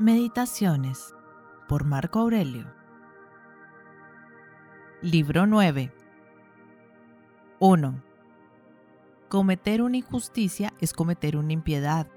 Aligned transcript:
Meditaciones 0.00 1.14
por 1.68 1.84
Marco 1.84 2.18
Aurelio. 2.18 2.66
Libro 5.02 5.46
9. 5.46 5.92
1. 7.60 8.02
Cometer 9.28 9.82
una 9.82 9.96
injusticia 9.96 10.72
es 10.80 10.92
cometer 10.92 11.36
una 11.36 11.52
impiedad. 11.52 12.08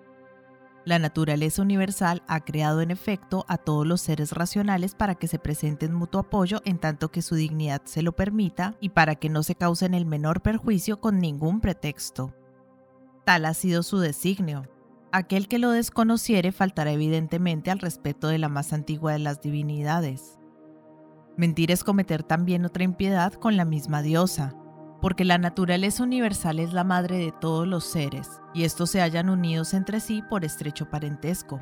La 0.86 0.98
naturaleza 0.98 1.62
universal 1.62 2.24
ha 2.26 2.40
creado 2.40 2.82
en 2.82 2.90
efecto 2.90 3.46
a 3.48 3.60
todos 3.60 3.86
los 3.86 4.02
seres 4.02 4.32
racionales 4.32 4.96
para 4.96 5.14
que 5.14 5.28
se 5.28 5.38
presenten 5.38 5.94
mutuo 5.94 6.22
apoyo 6.22 6.64
en 6.66 6.80
tanto 6.80 7.12
que 7.12 7.22
su 7.22 7.36
dignidad 7.36 7.84
se 7.86 8.02
lo 8.02 8.14
permita 8.14 8.74
y 8.82 8.90
para 8.90 9.14
que 9.14 9.30
no 9.30 9.44
se 9.44 9.54
causen 9.54 9.94
el 9.94 10.08
menor 10.08 10.42
perjuicio 10.42 11.00
con 11.00 11.20
ningún 11.20 11.62
pretexto. 11.62 12.34
Tal 13.24 13.46
ha 13.46 13.54
sido 13.54 13.84
su 13.84 14.00
designio, 14.00 14.64
Aquel 15.12 15.48
que 15.48 15.58
lo 15.58 15.72
desconociere 15.72 16.52
faltará 16.52 16.92
evidentemente 16.92 17.72
al 17.72 17.80
respeto 17.80 18.28
de 18.28 18.38
la 18.38 18.50
más 18.50 18.74
antigua 18.74 19.14
de 19.14 19.20
las 19.20 19.42
divinidades. 19.42 20.38
Mentir 21.38 21.72
es 21.72 21.84
cometer 21.84 22.24
también 22.24 22.66
otra 22.66 22.84
impiedad 22.84 23.34
con 23.34 23.56
la 23.56 23.64
misma 23.64 24.02
diosa, 24.02 24.54
porque 25.02 25.24
la 25.24 25.38
naturaleza 25.38 26.04
universal 26.04 26.60
es 26.60 26.74
la 26.74 26.84
madre 26.84 27.18
de 27.20 27.32
todos 27.32 27.68
los 27.68 27.86
seres, 27.86 28.42
y 28.54 28.64
estos 28.64 28.90
se 28.90 29.02
hallan 29.02 29.30
unidos 29.30 29.74
entre 29.74 30.00
sí 30.00 30.24
por 30.30 30.44
estrecho 30.44 30.90
parentesco. 30.90 31.62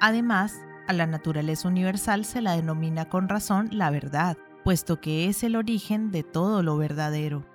Además, 0.00 0.54
a 0.88 0.92
la 0.92 1.06
naturaleza 1.06 1.68
universal 1.68 2.24
se 2.24 2.42
la 2.42 2.56
denomina 2.56 3.08
con 3.08 3.28
razón 3.28 3.68
la 3.72 3.90
verdad, 3.90 4.36
puesto 4.62 5.00
que 5.00 5.28
es 5.28 5.42
el 5.42 5.56
origen 5.56 6.10
de 6.10 6.22
todo 6.22 6.62
lo 6.62 6.76
verdadero. 6.76 7.46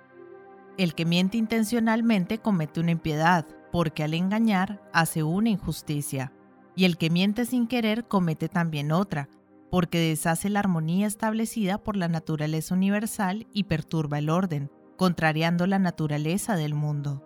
El 0.76 0.94
que 0.94 1.04
miente 1.04 1.36
intencionalmente 1.36 2.38
comete 2.38 2.80
una 2.80 2.90
impiedad, 2.90 3.46
porque 3.74 4.04
al 4.04 4.14
engañar 4.14 4.80
hace 4.92 5.24
una 5.24 5.48
injusticia, 5.48 6.32
y 6.76 6.84
el 6.84 6.96
que 6.96 7.10
miente 7.10 7.44
sin 7.44 7.66
querer 7.66 8.06
comete 8.06 8.48
también 8.48 8.92
otra, 8.92 9.28
porque 9.68 9.98
deshace 9.98 10.48
la 10.48 10.60
armonía 10.60 11.08
establecida 11.08 11.78
por 11.78 11.96
la 11.96 12.06
naturaleza 12.06 12.72
universal 12.72 13.48
y 13.52 13.64
perturba 13.64 14.20
el 14.20 14.30
orden, 14.30 14.70
contrariando 14.96 15.66
la 15.66 15.80
naturaleza 15.80 16.54
del 16.54 16.72
mundo. 16.72 17.24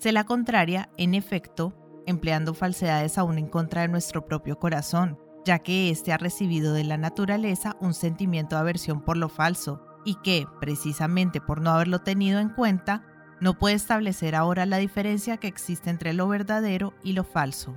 Se 0.00 0.10
la 0.10 0.24
contraria, 0.24 0.90
en 0.96 1.14
efecto, 1.14 1.72
empleando 2.04 2.52
falsedades 2.52 3.16
aún 3.16 3.38
en 3.38 3.46
contra 3.46 3.82
de 3.82 3.88
nuestro 3.88 4.26
propio 4.26 4.58
corazón, 4.58 5.20
ya 5.44 5.60
que 5.60 5.90
éste 5.90 6.12
ha 6.12 6.18
recibido 6.18 6.72
de 6.72 6.82
la 6.82 6.96
naturaleza 6.96 7.76
un 7.80 7.94
sentimiento 7.94 8.56
de 8.56 8.62
aversión 8.62 9.02
por 9.02 9.16
lo 9.16 9.28
falso, 9.28 9.86
y 10.04 10.16
que, 10.16 10.48
precisamente 10.60 11.40
por 11.40 11.60
no 11.60 11.70
haberlo 11.70 12.00
tenido 12.00 12.40
en 12.40 12.48
cuenta, 12.48 13.04
no 13.40 13.58
puede 13.58 13.74
establecer 13.74 14.34
ahora 14.34 14.66
la 14.66 14.76
diferencia 14.76 15.38
que 15.38 15.48
existe 15.48 15.90
entre 15.90 16.12
lo 16.12 16.28
verdadero 16.28 16.94
y 17.02 17.12
lo 17.14 17.24
falso. 17.24 17.74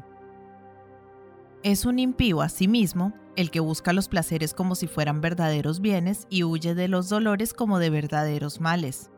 Es 1.64 1.86
un 1.86 2.00
impío 2.00 2.42
asimismo 2.42 3.14
el 3.36 3.50
que 3.50 3.62
busca 3.62 3.94
los 3.94 4.08
placeres 4.10 4.54
como 4.54 4.76
si 4.76 4.88
fueran 4.88 5.22
verdaderos 5.22 5.80
bienes 5.80 6.28
y 6.30 6.44
huye 6.44 6.76
de 6.76 6.88
los 6.88 7.10
dolores 7.10 7.54
como 7.54 7.80
de 7.80 7.90
verdaderos 7.90 8.60
males. 8.60 9.10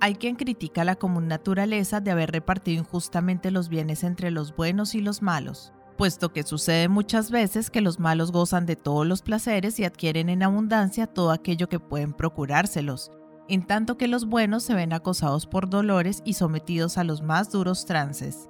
Hay 0.00 0.16
quien 0.16 0.36
critica 0.36 0.84
la 0.84 0.96
común 0.96 1.28
naturaleza 1.28 2.00
de 2.00 2.10
haber 2.10 2.30
repartido 2.30 2.80
injustamente 2.80 3.50
los 3.50 3.68
bienes 3.68 4.04
entre 4.04 4.30
los 4.30 4.54
buenos 4.54 4.94
y 4.94 5.00
los 5.00 5.22
malos, 5.22 5.72
puesto 5.96 6.32
que 6.32 6.42
sucede 6.42 6.88
muchas 6.88 7.30
veces 7.30 7.70
que 7.70 7.80
los 7.80 7.98
malos 7.98 8.32
gozan 8.32 8.66
de 8.66 8.76
todos 8.76 9.06
los 9.06 9.22
placeres 9.22 9.78
y 9.78 9.84
adquieren 9.84 10.28
en 10.28 10.42
abundancia 10.42 11.06
todo 11.06 11.30
aquello 11.30 11.68
que 11.68 11.80
pueden 11.80 12.12
procurárselos, 12.12 13.10
en 13.52 13.66
tanto 13.66 13.98
que 13.98 14.08
los 14.08 14.24
buenos 14.24 14.62
se 14.62 14.72
ven 14.72 14.94
acosados 14.94 15.46
por 15.46 15.68
dolores 15.68 16.22
y 16.24 16.32
sometidos 16.32 16.96
a 16.96 17.04
los 17.04 17.20
más 17.20 17.52
duros 17.52 17.84
trances. 17.84 18.48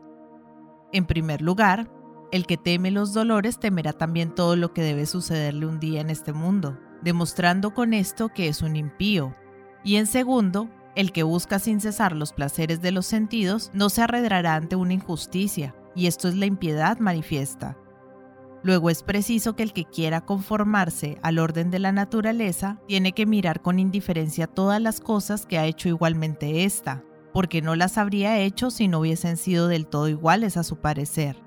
En 0.93 1.07
primer 1.07 1.43
lugar, 1.43 1.91
el 2.31 2.47
que 2.47 2.57
teme 2.57 2.93
los 2.93 3.13
dolores 3.13 3.59
temerá 3.59 3.93
también 3.93 4.33
todo 4.33 4.55
lo 4.55 4.73
que 4.73 4.83
debe 4.83 5.07
sucederle 5.07 5.67
un 5.67 5.81
día 5.81 6.01
en 6.01 6.09
este 6.09 6.33
mundo, 6.33 6.79
demostrando 7.03 7.75
con 7.75 7.95
esto 7.95 8.29
que 8.29 8.47
es 8.47 8.63
un 8.63 8.77
impío. 8.77 9.35
Y 9.83 9.97
en 9.97 10.07
segundo, 10.07 10.71
el 10.95 11.11
que 11.11 11.25
busca 11.25 11.59
sin 11.59 11.81
cesar 11.81 12.15
los 12.15 12.33
placeres 12.33 12.81
de 12.81 12.93
los 12.93 13.07
sentidos 13.07 13.73
no 13.75 13.89
se 13.89 14.03
arredrará 14.03 14.55
ante 14.55 14.77
una 14.77 14.93
injusticia, 14.93 15.75
y 15.97 16.07
esto 16.07 16.29
es 16.29 16.37
la 16.37 16.47
impiedad 16.47 17.01
manifiesta. 17.01 17.77
Luego 18.63 18.91
es 18.91 19.03
preciso 19.03 19.57
que 19.57 19.65
el 19.65 19.73
que 19.73 19.85
quiera 19.85 20.21
conformarse 20.21 21.19
al 21.23 21.39
orden 21.39 21.71
de 21.71 21.81
la 21.81 21.91
naturaleza 21.91 22.81
tiene 22.87 23.13
que 23.13 23.27
mirar 23.27 23.61
con 23.61 23.79
indiferencia 23.79 24.47
todas 24.47 24.81
las 24.81 25.01
cosas 25.01 25.47
que 25.47 25.59
ha 25.59 25.67
hecho 25.67 25.89
igualmente 25.89 26.65
ésta, 26.65 27.05
porque 27.33 27.61
no 27.61 27.75
las 27.75 27.99
habría 27.99 28.39
hecho 28.39 28.71
si 28.71 28.87
no 28.87 29.01
hubiesen 29.01 29.37
sido 29.37 29.67
del 29.67 29.87
todo 29.87 30.09
iguales 30.09 30.57
a 30.57 30.63
su 30.63 30.77
parecer. 30.77 31.43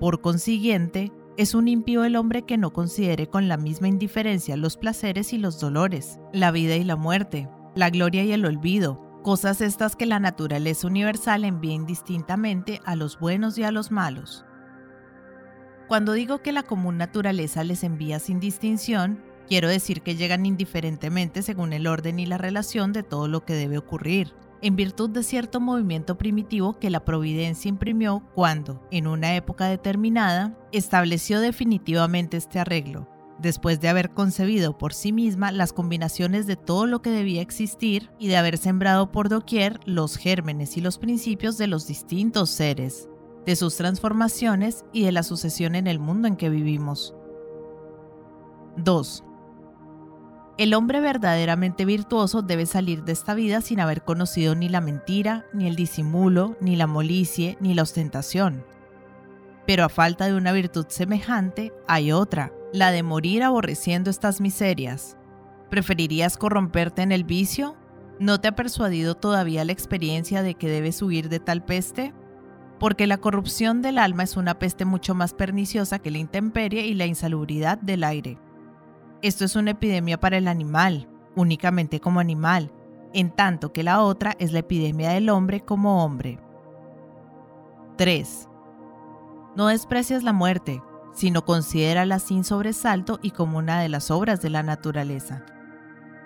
Por 0.00 0.20
consiguiente, 0.20 1.12
es 1.36 1.54
un 1.54 1.68
impío 1.68 2.04
el 2.04 2.16
hombre 2.16 2.42
que 2.42 2.58
no 2.58 2.72
considere 2.72 3.28
con 3.28 3.46
la 3.46 3.56
misma 3.56 3.88
indiferencia 3.88 4.56
los 4.56 4.76
placeres 4.76 5.32
y 5.32 5.38
los 5.38 5.60
dolores, 5.60 6.18
la 6.32 6.50
vida 6.50 6.74
y 6.74 6.84
la 6.84 6.96
muerte, 6.96 7.48
la 7.76 7.90
gloria 7.90 8.24
y 8.24 8.32
el 8.32 8.44
olvido, 8.44 9.00
cosas 9.22 9.60
estas 9.60 9.94
que 9.94 10.06
la 10.06 10.18
naturaleza 10.18 10.86
universal 10.86 11.44
envía 11.44 11.74
indistintamente 11.74 12.80
a 12.84 12.96
los 12.96 13.20
buenos 13.20 13.56
y 13.58 13.62
a 13.62 13.70
los 13.70 13.90
malos. 13.90 14.44
Cuando 15.90 16.12
digo 16.12 16.38
que 16.38 16.52
la 16.52 16.62
común 16.62 16.98
naturaleza 16.98 17.64
les 17.64 17.82
envía 17.82 18.20
sin 18.20 18.38
distinción, 18.38 19.20
quiero 19.48 19.66
decir 19.66 20.02
que 20.02 20.14
llegan 20.14 20.46
indiferentemente 20.46 21.42
según 21.42 21.72
el 21.72 21.88
orden 21.88 22.20
y 22.20 22.26
la 22.26 22.38
relación 22.38 22.92
de 22.92 23.02
todo 23.02 23.26
lo 23.26 23.44
que 23.44 23.54
debe 23.54 23.76
ocurrir, 23.76 24.32
en 24.62 24.76
virtud 24.76 25.10
de 25.10 25.24
cierto 25.24 25.58
movimiento 25.58 26.16
primitivo 26.16 26.78
que 26.78 26.90
la 26.90 27.04
providencia 27.04 27.68
imprimió 27.68 28.22
cuando, 28.36 28.86
en 28.92 29.08
una 29.08 29.34
época 29.34 29.66
determinada, 29.66 30.56
estableció 30.70 31.40
definitivamente 31.40 32.36
este 32.36 32.60
arreglo, 32.60 33.08
después 33.40 33.80
de 33.80 33.88
haber 33.88 34.10
concebido 34.10 34.78
por 34.78 34.94
sí 34.94 35.10
misma 35.10 35.50
las 35.50 35.72
combinaciones 35.72 36.46
de 36.46 36.54
todo 36.54 36.86
lo 36.86 37.02
que 37.02 37.10
debía 37.10 37.42
existir 37.42 38.12
y 38.16 38.28
de 38.28 38.36
haber 38.36 38.58
sembrado 38.58 39.10
por 39.10 39.28
doquier 39.28 39.80
los 39.86 40.16
gérmenes 40.16 40.76
y 40.76 40.82
los 40.82 40.98
principios 40.98 41.58
de 41.58 41.66
los 41.66 41.88
distintos 41.88 42.50
seres, 42.50 43.09
de 43.46 43.56
sus 43.56 43.76
transformaciones 43.76 44.84
y 44.92 45.04
de 45.04 45.12
la 45.12 45.22
sucesión 45.22 45.74
en 45.74 45.86
el 45.86 45.98
mundo 45.98 46.28
en 46.28 46.36
que 46.36 46.50
vivimos. 46.50 47.14
2. 48.76 49.24
El 50.58 50.74
hombre 50.74 51.00
verdaderamente 51.00 51.86
virtuoso 51.86 52.42
debe 52.42 52.66
salir 52.66 53.04
de 53.04 53.12
esta 53.12 53.32
vida 53.34 53.62
sin 53.62 53.80
haber 53.80 54.04
conocido 54.04 54.54
ni 54.54 54.68
la 54.68 54.82
mentira, 54.82 55.46
ni 55.54 55.66
el 55.66 55.74
disimulo, 55.74 56.56
ni 56.60 56.76
la 56.76 56.86
molicie, 56.86 57.56
ni 57.60 57.72
la 57.74 57.82
ostentación. 57.82 58.64
Pero 59.66 59.84
a 59.84 59.88
falta 59.88 60.26
de 60.26 60.34
una 60.34 60.52
virtud 60.52 60.86
semejante, 60.88 61.72
hay 61.88 62.12
otra, 62.12 62.52
la 62.72 62.90
de 62.90 63.02
morir 63.02 63.42
aborreciendo 63.42 64.10
estas 64.10 64.40
miserias. 64.40 65.16
¿Preferirías 65.70 66.36
corromperte 66.36 67.02
en 67.02 67.12
el 67.12 67.24
vicio? 67.24 67.76
¿No 68.18 68.40
te 68.40 68.48
ha 68.48 68.54
persuadido 68.54 69.14
todavía 69.14 69.64
la 69.64 69.72
experiencia 69.72 70.42
de 70.42 70.56
que 70.56 70.68
debes 70.68 71.00
huir 71.00 71.30
de 71.30 71.40
tal 71.40 71.64
peste? 71.64 72.12
Porque 72.80 73.06
la 73.06 73.18
corrupción 73.18 73.82
del 73.82 73.98
alma 73.98 74.22
es 74.22 74.38
una 74.38 74.58
peste 74.58 74.86
mucho 74.86 75.14
más 75.14 75.34
perniciosa 75.34 75.98
que 75.98 76.10
la 76.10 76.16
intemperie 76.16 76.86
y 76.86 76.94
la 76.94 77.04
insalubridad 77.04 77.76
del 77.76 78.02
aire. 78.02 78.38
Esto 79.20 79.44
es 79.44 79.54
una 79.54 79.72
epidemia 79.72 80.18
para 80.18 80.38
el 80.38 80.48
animal, 80.48 81.06
únicamente 81.36 82.00
como 82.00 82.20
animal, 82.20 82.72
en 83.12 83.30
tanto 83.30 83.70
que 83.70 83.82
la 83.82 84.00
otra 84.00 84.34
es 84.38 84.52
la 84.52 84.60
epidemia 84.60 85.10
del 85.10 85.28
hombre 85.28 85.60
como 85.60 86.02
hombre. 86.02 86.40
3. 87.98 88.48
No 89.56 89.66
desprecias 89.66 90.22
la 90.22 90.32
muerte, 90.32 90.82
sino 91.12 91.44
considérala 91.44 92.18
sin 92.18 92.44
sobresalto 92.44 93.18
y 93.20 93.32
como 93.32 93.58
una 93.58 93.82
de 93.82 93.90
las 93.90 94.10
obras 94.10 94.40
de 94.40 94.48
la 94.48 94.62
naturaleza. 94.62 95.44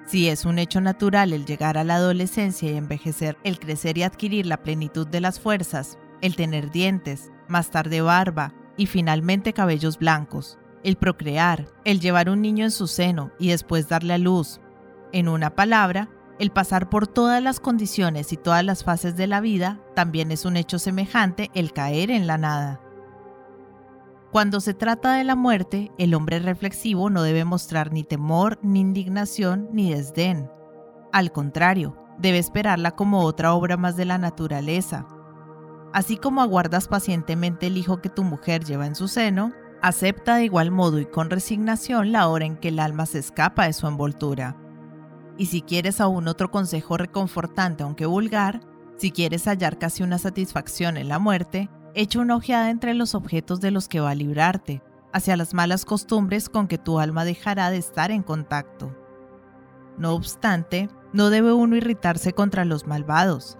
Si 0.07 0.29
es 0.29 0.45
un 0.45 0.61
hecho 0.61 0.81
natural 0.81 1.33
el 1.33 1.47
llegar 1.47 1.79
a 1.79 1.85
la 1.85 1.97
adolescencia 1.97 2.71
y 2.71 2.77
envejecer, 2.77 3.39
el 3.43 3.59
crecer 3.59 3.99
y 3.99 4.05
adquirir 4.05 4.47
la 4.47 4.63
plenitud 4.63 5.09
de 5.09 5.21
las 5.21 5.41
fuerzas, 5.41 5.99
el 6.21 6.37
tener 6.37 6.71
dientes, 6.71 7.31
más 7.49 7.71
tarde 7.71 8.01
barba 8.01 8.55
y 8.77 8.87
finalmente 8.87 9.53
cabellos 9.53 9.99
blancos, 9.99 10.59
el 10.83 10.97
procrear, 10.97 11.67
el 11.85 12.01
llevar 12.01 12.29
un 12.29 12.43
niño 12.43 12.65
en 12.65 12.71
su 12.71 12.87
seno 12.87 13.31
y 13.39 13.49
después 13.49 13.89
darle 13.89 14.15
a 14.15 14.19
luz. 14.19 14.61
En 15.13 15.29
una 15.29 15.55
palabra, 15.55 16.11
el 16.39 16.51
pasar 16.51 16.91
por 16.91 17.07
todas 17.07 17.43
las 17.43 17.61
condiciones 17.61 18.33
y 18.33 18.37
todas 18.37 18.65
las 18.65 18.83
fases 18.83 19.17
de 19.17 19.27
la 19.27 19.41
vida 19.41 19.81
también 19.95 20.33
es 20.33 20.45
un 20.45 20.57
hecho 20.57 20.79
semejante 20.79 21.51
el 21.55 21.73
caer 21.73 22.11
en 22.11 22.27
la 22.27 22.39
nada. 22.39 22.81
Cuando 24.33 24.61
se 24.61 24.75
trata 24.75 25.15
de 25.15 25.23
la 25.23 25.37
muerte, 25.37 25.93
el 25.97 26.13
hombre 26.13 26.41
reflexivo 26.41 27.09
no 27.09 27.23
debe 27.23 27.45
mostrar 27.45 27.93
ni 27.93 28.03
temor, 28.03 28.59
ni 28.63 28.81
indignación, 28.81 29.69
ni 29.73 29.93
desdén. 29.93 30.51
Al 31.13 31.31
contrario, 31.31 31.97
debe 32.19 32.39
esperarla 32.39 32.91
como 32.97 33.21
otra 33.21 33.55
obra 33.55 33.77
más 33.77 33.97
de 33.97 34.07
la 34.07 34.19
naturaleza, 34.19 35.07
Así 35.95 36.17
como 36.17 36.43
aguardas 36.43 36.89
pacientemente 36.89 37.69
el 37.69 37.79
hijo 37.79 38.03
que 38.03 38.09
tu 38.09 38.25
mujer 38.25 38.65
lleva 38.65 38.85
en 38.85 38.97
su 38.97 39.07
seno, 39.07 39.53
acepta 39.81 40.35
de 40.35 40.45
igual 40.45 40.73
modo 40.73 40.99
y 40.99 41.07
con 41.07 41.31
resignación 41.31 42.11
la 42.11 42.27
hora 42.27 42.45
en 42.45 42.57
que 42.57 42.71
el 42.71 42.81
alma 42.81 43.07
se 43.07 43.21
escapa 43.21 43.67
de 43.67 43.75
su 43.75 43.87
envoltura. 43.87 44.57
Y 45.39 45.47
si 45.47 45.63
quieres 45.63 46.01
aún 46.01 46.27
otro 46.27 46.51
consejo 46.51 46.97
reconfortante 46.97 47.85
aunque 47.85 48.07
vulgar, 48.07 48.61
si 48.97 49.13
quieres 49.13 49.47
hallar 49.47 49.79
casi 49.79 50.03
una 50.03 50.19
satisfacción 50.19 50.97
en 50.97 51.09
la 51.09 51.21
muerte, 51.21 51.71
echa 51.95 52.19
una 52.19 52.35
ojeada 52.35 52.71
entre 52.71 52.93
los 52.95 53.15
objetos 53.15 53.61
de 53.61 53.71
los 53.71 53.87
que 53.87 54.01
va 54.01 54.11
a 54.11 54.17
librarte, 54.17 54.83
hacia 55.13 55.37
las 55.37 55.55
malas 55.55 55.85
costumbres 55.85 56.49
con 56.49 56.67
que 56.67 56.77
tu 56.77 56.99
alma 56.99 57.25
dejará 57.25 57.71
de 57.71 57.77
estar 57.77 58.11
en 58.11 58.25
contacto. 58.25 58.93
No 59.97 60.15
obstante, 60.15 60.89
no 61.13 61.31
debe 61.31 61.53
uno 61.53 61.77
irritarse 61.77 62.33
contra 62.33 62.65
los 62.65 62.85
malvados. 62.89 63.59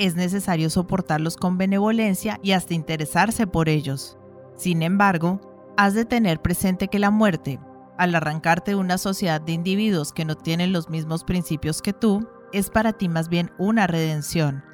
Es 0.00 0.16
necesario 0.16 0.70
soportarlos 0.70 1.36
con 1.36 1.58
benevolencia 1.58 2.40
y 2.42 2.52
hasta 2.52 2.72
interesarse 2.72 3.46
por 3.46 3.68
ellos. 3.68 4.16
Sin 4.56 4.82
embargo, 4.82 5.42
has 5.76 5.92
de 5.92 6.06
tener 6.06 6.40
presente 6.40 6.88
que 6.88 6.98
la 6.98 7.10
muerte, 7.10 7.60
al 7.98 8.14
arrancarte 8.14 8.70
de 8.70 8.78
una 8.78 8.96
sociedad 8.96 9.42
de 9.42 9.52
individuos 9.52 10.14
que 10.14 10.24
no 10.24 10.36
tienen 10.36 10.72
los 10.72 10.88
mismos 10.88 11.22
principios 11.22 11.82
que 11.82 11.92
tú, 11.92 12.26
es 12.50 12.70
para 12.70 12.94
ti 12.94 13.10
más 13.10 13.28
bien 13.28 13.52
una 13.58 13.86
redención. 13.86 14.64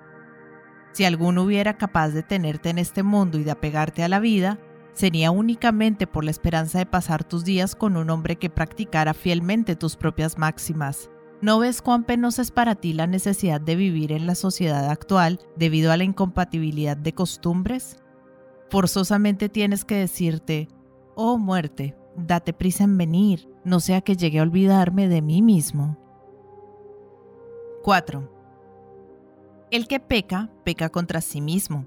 Si 0.92 1.04
alguno 1.04 1.42
hubiera 1.42 1.76
capaz 1.76 2.10
de 2.10 2.22
tenerte 2.22 2.70
en 2.70 2.78
este 2.78 3.02
mundo 3.02 3.36
y 3.36 3.42
de 3.42 3.50
apegarte 3.50 4.04
a 4.04 4.08
la 4.08 4.20
vida, 4.20 4.60
sería 4.92 5.32
únicamente 5.32 6.06
por 6.06 6.22
la 6.22 6.30
esperanza 6.30 6.78
de 6.78 6.86
pasar 6.86 7.24
tus 7.24 7.44
días 7.44 7.74
con 7.74 7.96
un 7.96 8.10
hombre 8.10 8.36
que 8.36 8.48
practicara 8.48 9.12
fielmente 9.12 9.74
tus 9.74 9.96
propias 9.96 10.38
máximas. 10.38 11.10
¿No 11.42 11.58
ves 11.58 11.82
cuán 11.82 12.04
penosa 12.04 12.42
es 12.42 12.50
para 12.50 12.76
ti 12.76 12.94
la 12.94 13.06
necesidad 13.06 13.60
de 13.60 13.76
vivir 13.76 14.12
en 14.12 14.26
la 14.26 14.34
sociedad 14.34 14.90
actual 14.90 15.40
debido 15.56 15.92
a 15.92 15.96
la 15.96 16.04
incompatibilidad 16.04 16.96
de 16.96 17.12
costumbres? 17.12 17.98
Forzosamente 18.70 19.48
tienes 19.48 19.84
que 19.84 19.96
decirte, 19.96 20.68
oh 21.14 21.36
muerte, 21.36 21.94
date 22.16 22.52
prisa 22.52 22.84
en 22.84 22.96
venir, 22.96 23.48
no 23.64 23.80
sea 23.80 24.00
que 24.00 24.16
llegue 24.16 24.38
a 24.38 24.42
olvidarme 24.42 25.08
de 25.08 25.20
mí 25.20 25.42
mismo. 25.42 25.98
4. 27.82 28.32
El 29.70 29.86
que 29.88 30.00
peca, 30.00 30.50
peca 30.64 30.88
contra 30.88 31.20
sí 31.20 31.40
mismo. 31.40 31.86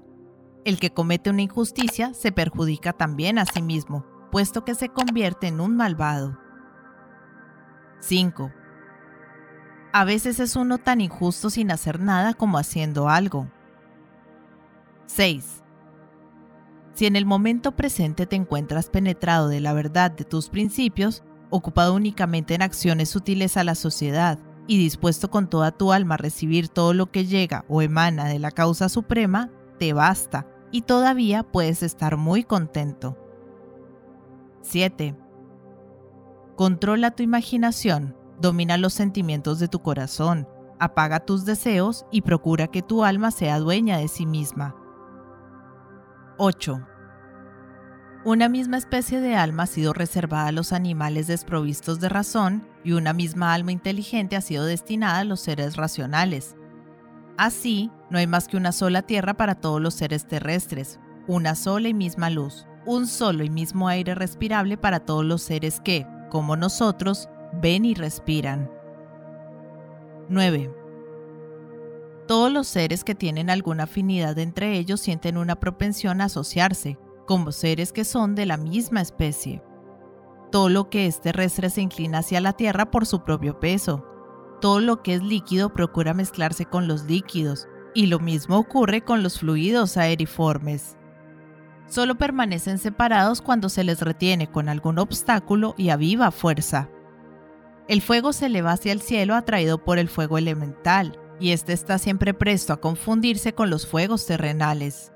El 0.64 0.78
que 0.78 0.92
comete 0.92 1.30
una 1.30 1.42
injusticia 1.42 2.14
se 2.14 2.30
perjudica 2.30 2.92
también 2.92 3.38
a 3.38 3.46
sí 3.46 3.62
mismo, 3.62 4.04
puesto 4.30 4.64
que 4.64 4.74
se 4.74 4.90
convierte 4.90 5.48
en 5.48 5.60
un 5.60 5.76
malvado. 5.76 6.38
5. 8.00 8.52
A 9.92 10.04
veces 10.04 10.38
es 10.38 10.54
uno 10.54 10.78
tan 10.78 11.00
injusto 11.00 11.50
sin 11.50 11.70
hacer 11.72 11.98
nada 11.98 12.34
como 12.34 12.58
haciendo 12.58 13.08
algo. 13.08 13.48
6. 15.06 15.64
Si 16.94 17.06
en 17.06 17.16
el 17.16 17.26
momento 17.26 17.72
presente 17.72 18.26
te 18.26 18.36
encuentras 18.36 18.88
penetrado 18.88 19.48
de 19.48 19.60
la 19.60 19.72
verdad 19.72 20.12
de 20.12 20.24
tus 20.24 20.48
principios, 20.48 21.24
ocupado 21.50 21.94
únicamente 21.94 22.54
en 22.54 22.62
acciones 22.62 23.16
útiles 23.16 23.56
a 23.56 23.64
la 23.64 23.74
sociedad 23.74 24.38
y 24.68 24.78
dispuesto 24.78 25.30
con 25.30 25.50
toda 25.50 25.72
tu 25.72 25.92
alma 25.92 26.14
a 26.14 26.18
recibir 26.18 26.68
todo 26.68 26.94
lo 26.94 27.10
que 27.10 27.26
llega 27.26 27.64
o 27.68 27.82
emana 27.82 28.26
de 28.26 28.38
la 28.38 28.52
causa 28.52 28.88
suprema, 28.88 29.50
te 29.80 29.92
basta 29.92 30.46
y 30.70 30.82
todavía 30.82 31.42
puedes 31.42 31.82
estar 31.82 32.16
muy 32.16 32.44
contento. 32.44 33.18
7. 34.62 35.16
Controla 36.54 37.10
tu 37.10 37.24
imaginación, 37.24 38.14
domina 38.40 38.76
los 38.76 38.92
sentimientos 38.94 39.58
de 39.58 39.68
tu 39.68 39.80
corazón, 39.80 40.48
apaga 40.78 41.20
tus 41.20 41.44
deseos 41.44 42.06
y 42.10 42.22
procura 42.22 42.68
que 42.68 42.82
tu 42.82 43.04
alma 43.04 43.30
sea 43.30 43.58
dueña 43.58 43.98
de 43.98 44.08
sí 44.08 44.26
misma. 44.26 44.74
8. 46.38 46.80
Una 48.24 48.48
misma 48.48 48.76
especie 48.76 49.20
de 49.20 49.34
alma 49.34 49.64
ha 49.64 49.66
sido 49.66 49.92
reservada 49.92 50.48
a 50.48 50.52
los 50.52 50.72
animales 50.72 51.26
desprovistos 51.26 52.00
de 52.00 52.08
razón 52.08 52.66
y 52.82 52.92
una 52.92 53.12
misma 53.12 53.54
alma 53.54 53.72
inteligente 53.72 54.36
ha 54.36 54.40
sido 54.40 54.64
destinada 54.64 55.20
a 55.20 55.24
los 55.24 55.40
seres 55.40 55.76
racionales. 55.76 56.56
Así, 57.36 57.90
no 58.10 58.18
hay 58.18 58.26
más 58.26 58.48
que 58.48 58.58
una 58.58 58.72
sola 58.72 59.02
tierra 59.02 59.34
para 59.34 59.54
todos 59.54 59.80
los 59.80 59.94
seres 59.94 60.26
terrestres, 60.26 61.00
una 61.26 61.54
sola 61.54 61.88
y 61.88 61.94
misma 61.94 62.28
luz, 62.28 62.66
un 62.84 63.06
solo 63.06 63.44
y 63.44 63.50
mismo 63.50 63.88
aire 63.88 64.14
respirable 64.14 64.76
para 64.76 65.00
todos 65.00 65.24
los 65.24 65.42
seres 65.42 65.80
que, 65.80 66.06
como 66.30 66.56
nosotros, 66.56 67.28
ven 67.52 67.84
y 67.84 67.94
respiran. 67.94 68.70
9. 70.28 70.72
Todos 72.26 72.52
los 72.52 72.68
seres 72.68 73.02
que 73.02 73.16
tienen 73.16 73.50
alguna 73.50 73.84
afinidad 73.84 74.38
entre 74.38 74.78
ellos 74.78 75.00
sienten 75.00 75.36
una 75.36 75.58
propensión 75.58 76.20
a 76.20 76.26
asociarse, 76.26 76.98
como 77.26 77.50
seres 77.50 77.92
que 77.92 78.04
son 78.04 78.34
de 78.34 78.46
la 78.46 78.56
misma 78.56 79.00
especie. 79.00 79.62
Todo 80.52 80.68
lo 80.68 80.90
que 80.90 81.06
es 81.06 81.20
terrestre 81.20 81.70
se 81.70 81.80
inclina 81.80 82.18
hacia 82.18 82.40
la 82.40 82.52
Tierra 82.52 82.90
por 82.90 83.06
su 83.06 83.24
propio 83.24 83.58
peso. 83.58 84.04
Todo 84.60 84.80
lo 84.80 85.02
que 85.02 85.14
es 85.14 85.22
líquido 85.22 85.72
procura 85.72 86.14
mezclarse 86.14 86.66
con 86.66 86.86
los 86.86 87.04
líquidos, 87.04 87.66
y 87.94 88.06
lo 88.06 88.20
mismo 88.20 88.58
ocurre 88.58 89.02
con 89.02 89.22
los 89.22 89.40
fluidos 89.40 89.96
aeriformes. 89.96 90.96
Solo 91.88 92.16
permanecen 92.16 92.78
separados 92.78 93.42
cuando 93.42 93.68
se 93.68 93.82
les 93.82 94.00
retiene 94.00 94.48
con 94.48 94.68
algún 94.68 95.00
obstáculo 95.00 95.74
y 95.76 95.88
a 95.88 95.96
viva 95.96 96.30
fuerza. 96.30 96.88
El 97.88 98.02
fuego 98.02 98.32
se 98.32 98.46
eleva 98.46 98.72
hacia 98.72 98.92
el 98.92 99.00
cielo 99.00 99.34
atraído 99.34 99.82
por 99.82 99.98
el 99.98 100.08
fuego 100.08 100.38
elemental, 100.38 101.18
y 101.38 101.52
éste 101.52 101.72
está 101.72 101.98
siempre 101.98 102.34
presto 102.34 102.72
a 102.72 102.80
confundirse 102.80 103.54
con 103.54 103.70
los 103.70 103.86
fuegos 103.86 104.26
terrenales. 104.26 105.12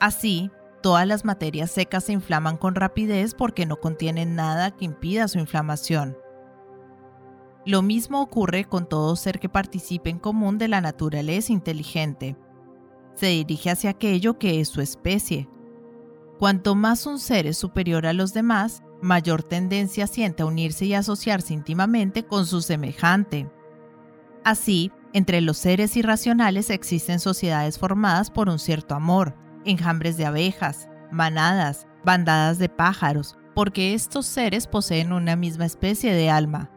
Así, 0.00 0.50
Todas 0.80 1.06
las 1.08 1.24
materias 1.24 1.72
secas 1.72 2.04
se 2.04 2.12
inflaman 2.12 2.56
con 2.56 2.74
rapidez 2.74 3.34
porque 3.34 3.66
no 3.66 3.76
contienen 3.76 4.36
nada 4.36 4.70
que 4.70 4.84
impida 4.84 5.26
su 5.26 5.38
inflamación. 5.38 6.16
Lo 7.66 7.82
mismo 7.82 8.22
ocurre 8.22 8.64
con 8.64 8.88
todo 8.88 9.16
ser 9.16 9.40
que 9.40 9.48
participe 9.48 10.08
en 10.08 10.20
común 10.20 10.56
de 10.56 10.68
la 10.68 10.80
naturaleza 10.80 11.52
inteligente. 11.52 12.36
Se 13.14 13.26
dirige 13.26 13.70
hacia 13.70 13.90
aquello 13.90 14.38
que 14.38 14.60
es 14.60 14.68
su 14.68 14.80
especie. 14.80 15.48
Cuanto 16.38 16.76
más 16.76 17.04
un 17.06 17.18
ser 17.18 17.48
es 17.48 17.58
superior 17.58 18.06
a 18.06 18.12
los 18.12 18.32
demás, 18.32 18.82
mayor 19.00 19.42
tendencia 19.42 20.06
siente 20.06 20.42
a 20.42 20.46
unirse 20.46 20.86
y 20.86 20.94
asociarse 20.94 21.54
íntimamente 21.54 22.24
con 22.24 22.46
su 22.46 22.62
semejante. 22.62 23.48
Así, 24.44 24.92
entre 25.12 25.40
los 25.40 25.58
seres 25.58 25.96
irracionales 25.96 26.70
existen 26.70 27.18
sociedades 27.20 27.78
formadas 27.78 28.30
por 28.30 28.48
un 28.48 28.58
cierto 28.58 28.94
amor, 28.94 29.34
enjambres 29.64 30.16
de 30.16 30.26
abejas, 30.26 30.88
manadas, 31.10 31.86
bandadas 32.04 32.58
de 32.58 32.68
pájaros, 32.68 33.36
porque 33.54 33.94
estos 33.94 34.26
seres 34.26 34.66
poseen 34.66 35.12
una 35.12 35.36
misma 35.36 35.66
especie 35.66 36.12
de 36.12 36.30
alma. 36.30 36.70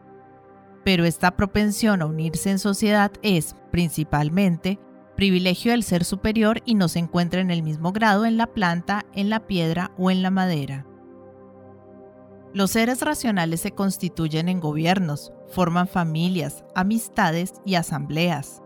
Pero 0.84 1.04
esta 1.04 1.36
propensión 1.36 2.02
a 2.02 2.06
unirse 2.06 2.50
en 2.50 2.58
sociedad 2.58 3.12
es, 3.22 3.54
principalmente, 3.70 4.80
privilegio 5.16 5.70
del 5.70 5.84
ser 5.84 6.04
superior 6.04 6.62
y 6.64 6.74
no 6.74 6.88
se 6.88 6.98
encuentra 6.98 7.40
en 7.40 7.50
el 7.50 7.62
mismo 7.62 7.92
grado 7.92 8.24
en 8.24 8.36
la 8.36 8.48
planta, 8.48 9.04
en 9.14 9.30
la 9.30 9.46
piedra 9.46 9.92
o 9.96 10.10
en 10.10 10.22
la 10.22 10.30
madera. 10.30 10.86
Los 12.54 12.72
seres 12.72 13.00
racionales 13.00 13.60
se 13.60 13.72
constituyen 13.72 14.48
en 14.48 14.60
gobiernos, 14.60 15.32
forman 15.48 15.88
familias, 15.88 16.64
amistades 16.74 17.54
y 17.64 17.76
asambleas 17.76 18.62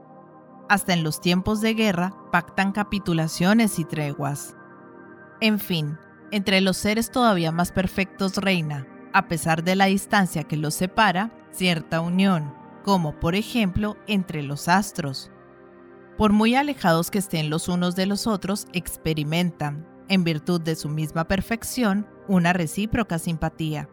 hasta 0.68 0.92
en 0.92 1.04
los 1.04 1.20
tiempos 1.20 1.60
de 1.60 1.74
guerra, 1.74 2.14
pactan 2.32 2.72
capitulaciones 2.72 3.78
y 3.78 3.84
treguas. 3.84 4.56
En 5.40 5.58
fin, 5.58 5.98
entre 6.30 6.60
los 6.60 6.76
seres 6.76 7.10
todavía 7.10 7.52
más 7.52 7.72
perfectos 7.72 8.36
reina, 8.36 8.86
a 9.12 9.28
pesar 9.28 9.62
de 9.62 9.76
la 9.76 9.86
distancia 9.86 10.44
que 10.44 10.56
los 10.56 10.74
separa, 10.74 11.32
cierta 11.50 12.00
unión, 12.00 12.54
como 12.84 13.18
por 13.18 13.34
ejemplo 13.34 13.96
entre 14.06 14.42
los 14.42 14.68
astros. 14.68 15.30
Por 16.16 16.32
muy 16.32 16.54
alejados 16.54 17.10
que 17.10 17.18
estén 17.18 17.50
los 17.50 17.68
unos 17.68 17.94
de 17.94 18.06
los 18.06 18.26
otros, 18.26 18.66
experimentan, 18.72 19.86
en 20.08 20.24
virtud 20.24 20.60
de 20.60 20.76
su 20.76 20.88
misma 20.88 21.28
perfección, 21.28 22.06
una 22.28 22.52
recíproca 22.52 23.18
simpatía. 23.18 23.88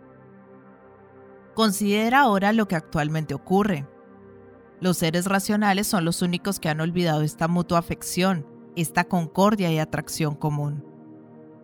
Considera 1.54 2.22
ahora 2.22 2.54
lo 2.54 2.68
que 2.68 2.76
actualmente 2.76 3.34
ocurre. 3.34 3.88
Los 4.80 4.98
seres 4.98 5.26
racionales 5.26 5.88
son 5.88 6.04
los 6.04 6.22
únicos 6.22 6.60
que 6.60 6.70
han 6.70 6.82
olvidado 6.82 7.22
esta 7.22 7.48
mutua 7.48 7.80
afección, 7.80 8.46
esta 8.76 9.04
concordia 9.04 9.72
y 9.72 9.80
atracción 9.80 10.36
común. 10.36 10.84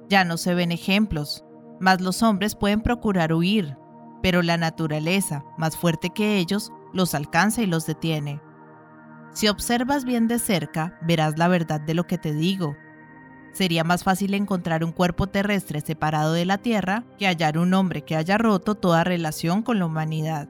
Ya 0.07 0.23
no 0.23 0.37
se 0.37 0.53
ven 0.53 0.71
ejemplos, 0.71 1.43
mas 1.79 2.01
los 2.01 2.23
hombres 2.23 2.55
pueden 2.55 2.81
procurar 2.81 3.33
huir, 3.33 3.77
pero 4.21 4.41
la 4.41 4.57
naturaleza, 4.57 5.43
más 5.57 5.77
fuerte 5.77 6.11
que 6.11 6.37
ellos, 6.37 6.71
los 6.93 7.15
alcanza 7.15 7.61
y 7.61 7.65
los 7.65 7.85
detiene. 7.85 8.41
Si 9.33 9.47
observas 9.47 10.05
bien 10.05 10.27
de 10.27 10.39
cerca, 10.39 10.97
verás 11.01 11.37
la 11.37 11.47
verdad 11.47 11.79
de 11.79 11.93
lo 11.93 12.07
que 12.07 12.17
te 12.17 12.33
digo. 12.33 12.75
Sería 13.51 13.83
más 13.83 14.03
fácil 14.03 14.33
encontrar 14.33 14.83
un 14.83 14.91
cuerpo 14.91 15.27
terrestre 15.27 15.81
separado 15.81 16.33
de 16.33 16.45
la 16.45 16.59
Tierra 16.59 17.03
que 17.17 17.27
hallar 17.27 17.57
un 17.57 17.73
hombre 17.73 18.03
que 18.03 18.15
haya 18.15 18.37
roto 18.37 18.75
toda 18.75 19.03
relación 19.03 19.63
con 19.63 19.79
la 19.79 19.85
humanidad. 19.85 20.49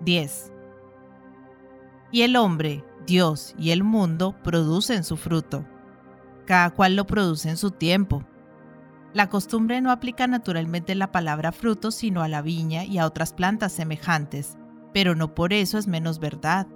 10 0.00 0.52
y 2.12 2.22
el 2.22 2.36
hombre, 2.36 2.84
Dios 3.06 3.54
y 3.58 3.70
el 3.70 3.82
mundo 3.82 4.36
producen 4.44 5.02
su 5.02 5.16
fruto. 5.16 5.64
Cada 6.44 6.70
cual 6.70 6.94
lo 6.94 7.06
produce 7.06 7.48
en 7.48 7.56
su 7.56 7.70
tiempo. 7.70 8.22
La 9.14 9.30
costumbre 9.30 9.80
no 9.80 9.90
aplica 9.90 10.26
naturalmente 10.26 10.94
la 10.94 11.10
palabra 11.10 11.52
fruto 11.52 11.90
sino 11.90 12.22
a 12.22 12.28
la 12.28 12.42
viña 12.42 12.84
y 12.84 12.98
a 12.98 13.06
otras 13.06 13.32
plantas 13.32 13.72
semejantes, 13.72 14.58
pero 14.92 15.14
no 15.14 15.34
por 15.34 15.54
eso 15.54 15.78
es 15.78 15.86
menos 15.86 16.18
verdad. 16.18 16.66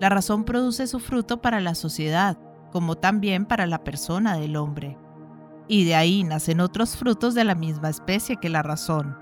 La 0.00 0.08
razón 0.08 0.44
produce 0.44 0.86
su 0.86 1.00
fruto 1.00 1.42
para 1.42 1.60
la 1.60 1.74
sociedad, 1.74 2.38
como 2.70 2.96
también 2.96 3.46
para 3.46 3.66
la 3.66 3.84
persona 3.84 4.36
del 4.36 4.56
hombre. 4.56 4.96
y 5.68 5.84
de 5.84 5.94
ahí 5.94 6.24
nacen 6.24 6.60
otros 6.60 6.96
frutos 6.96 7.34
de 7.34 7.44
la 7.44 7.54
misma 7.54 7.90
especie 7.90 8.38
que 8.38 8.48
la 8.48 8.62
razón. 8.62 9.16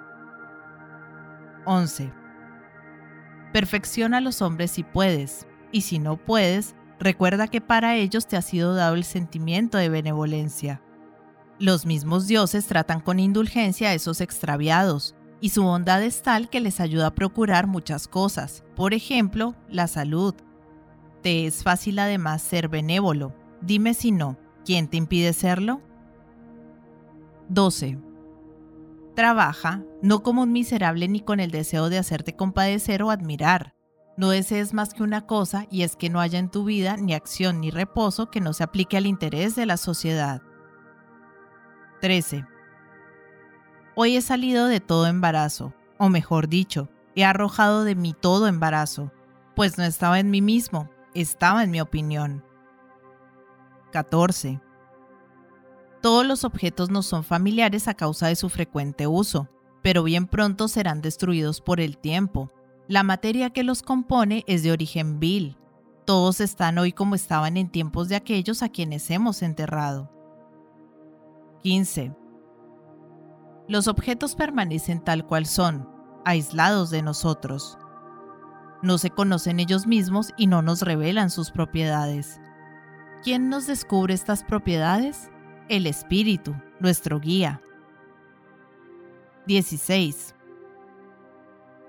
11. 1.67 2.12
Perfecciona 3.53 4.19
a 4.19 4.21
los 4.21 4.41
hombres 4.43 4.71
si 4.71 4.85
puedes, 4.85 5.47
y 5.73 5.81
si 5.81 5.99
no 5.99 6.17
puedes, 6.17 6.76
recuerda 7.00 7.49
que 7.49 7.61
para 7.61 7.97
ellos 7.97 8.29
te 8.29 8.37
ha 8.37 8.43
sido 8.43 8.75
dado 8.75 8.95
el 8.95 9.03
sentimiento 9.03 9.76
de 9.76 9.88
benevolencia. 9.88 10.81
Los 11.59 11.85
mismos 11.85 12.29
dioses 12.29 12.67
tratan 12.67 13.00
con 13.00 13.19
indulgencia 13.19 13.88
a 13.88 13.95
esos 13.95 14.21
extraviados, 14.21 15.17
y 15.41 15.49
su 15.50 15.65
bondad 15.65 16.03
es 16.03 16.23
tal 16.23 16.49
que 16.49 16.61
les 16.61 16.81
ayuda 16.81 17.09
a 17.09 17.15
procurar 17.15 17.67
muchas 17.67 18.07
cosas, 18.07 18.62
por 18.76 18.95
ejemplo, 18.95 19.57
la 19.69 19.88
salud. 19.88 20.35
Te 21.23 21.47
es 21.47 21.63
fácil 21.63 21.99
además 21.99 22.43
ser 22.43 22.69
benévolo. 22.69 23.35
Dime 23.61 23.95
si 23.95 24.13
no, 24.13 24.39
¿quién 24.65 24.89
te 24.89 24.97
impide 24.97 25.33
serlo? 25.33 25.81
12. 27.49 27.99
Trabaja, 29.15 29.83
no 30.03 30.23
como 30.23 30.43
un 30.43 30.53
miserable 30.53 31.09
ni 31.09 31.21
con 31.21 31.41
el 31.41 31.51
deseo 31.51 31.89
de 31.89 31.99
hacerte 31.99 32.37
compadecer 32.37 33.03
o 33.03 33.11
admirar. 33.11 33.75
No 34.17 34.31
desees 34.31 34.73
más 34.73 34.95
que 34.95 35.03
una 35.03 35.27
cosa 35.27 35.67
y 35.71 35.83
es 35.83 35.97
que 35.97 36.11
no 36.11 36.21
haya 36.21 36.39
en 36.39 36.51
tu 36.51 36.65
vida 36.65 36.97
ni 36.97 37.15
acción 37.15 37.61
ni 37.61 37.71
reposo 37.71 38.31
que 38.31 38.41
no 38.41 38.53
se 38.53 38.65
aplique 38.65 38.97
al 38.97 39.07
interés 39.07 39.55
de 39.55 39.67
la 39.67 39.77
sociedad. 39.77 40.43
13. 42.01 42.45
Hoy 43.95 44.17
he 44.17 44.23
salido 44.23 44.67
de 44.67 44.81
todo 44.81 45.07
embarazo, 45.07 45.73
o 45.99 46.09
mejor 46.09 46.49
dicho, 46.49 46.91
he 47.15 47.25
arrojado 47.25 47.85
de 47.85 47.95
mí 47.95 48.15
todo 48.19 48.47
embarazo, 48.47 49.13
pues 49.55 49.79
no 49.79 49.85
estaba 49.85 50.21
en 50.21 50.31
mí 50.31 50.43
mismo, 50.43 50.91
estaba 51.21 51.65
en 51.65 51.71
mi 51.71 51.81
opinión. 51.81 52.45
14. 53.93 54.61
Todos 56.03 56.27
los 56.27 56.45
objetos 56.45 56.91
no 56.91 57.03
son 57.03 57.25
familiares 57.25 57.89
a 57.89 57.95
causa 57.95 58.29
de 58.29 58.37
su 58.37 58.49
frecuente 58.49 59.07
uso, 59.07 59.49
pero 59.83 60.03
bien 60.03 60.27
pronto 60.27 60.69
serán 60.69 61.01
destruidos 61.01 61.61
por 61.61 61.81
el 61.81 61.99
tiempo. 61.99 62.53
La 62.89 63.03
materia 63.03 63.51
que 63.51 63.65
los 63.65 63.83
compone 63.83 64.45
es 64.47 64.63
de 64.63 64.73
origen 64.73 65.19
vil. 65.19 65.57
Todos 66.05 66.41
están 66.41 66.79
hoy 66.79 66.93
como 66.93 67.15
estaban 67.15 67.57
en 67.57 67.71
tiempos 67.71 68.09
de 68.09 68.17
aquellos 68.17 68.63
a 68.63 68.69
quienes 68.69 69.11
hemos 69.11 69.43
enterrado. 69.43 70.11
15. 71.63 72.15
Los 73.67 73.89
objetos 73.89 74.37
permanecen 74.37 75.03
tal 75.03 75.27
cual 75.27 75.47
son, 75.47 75.89
aislados 76.25 76.91
de 76.91 77.03
nosotros. 77.03 77.79
No 78.87 78.99
se 78.99 79.11
conocen 79.11 79.59
ellos 79.59 79.88
mismos 79.88 80.33
y 80.37 80.47
no 80.47 80.62
nos 80.62 80.83
revelan 80.83 81.28
sus 81.28 81.50
propiedades. 81.50 82.40
¿Quién 83.25 83.49
nos 83.49 83.66
descubre 83.66 84.14
estas 84.14 84.45
propiedades? 84.45 85.28
El 85.69 85.88
Espíritu, 85.88 86.55
nuestro 86.78 87.19
guía. 87.19 87.61
16. 89.49 90.37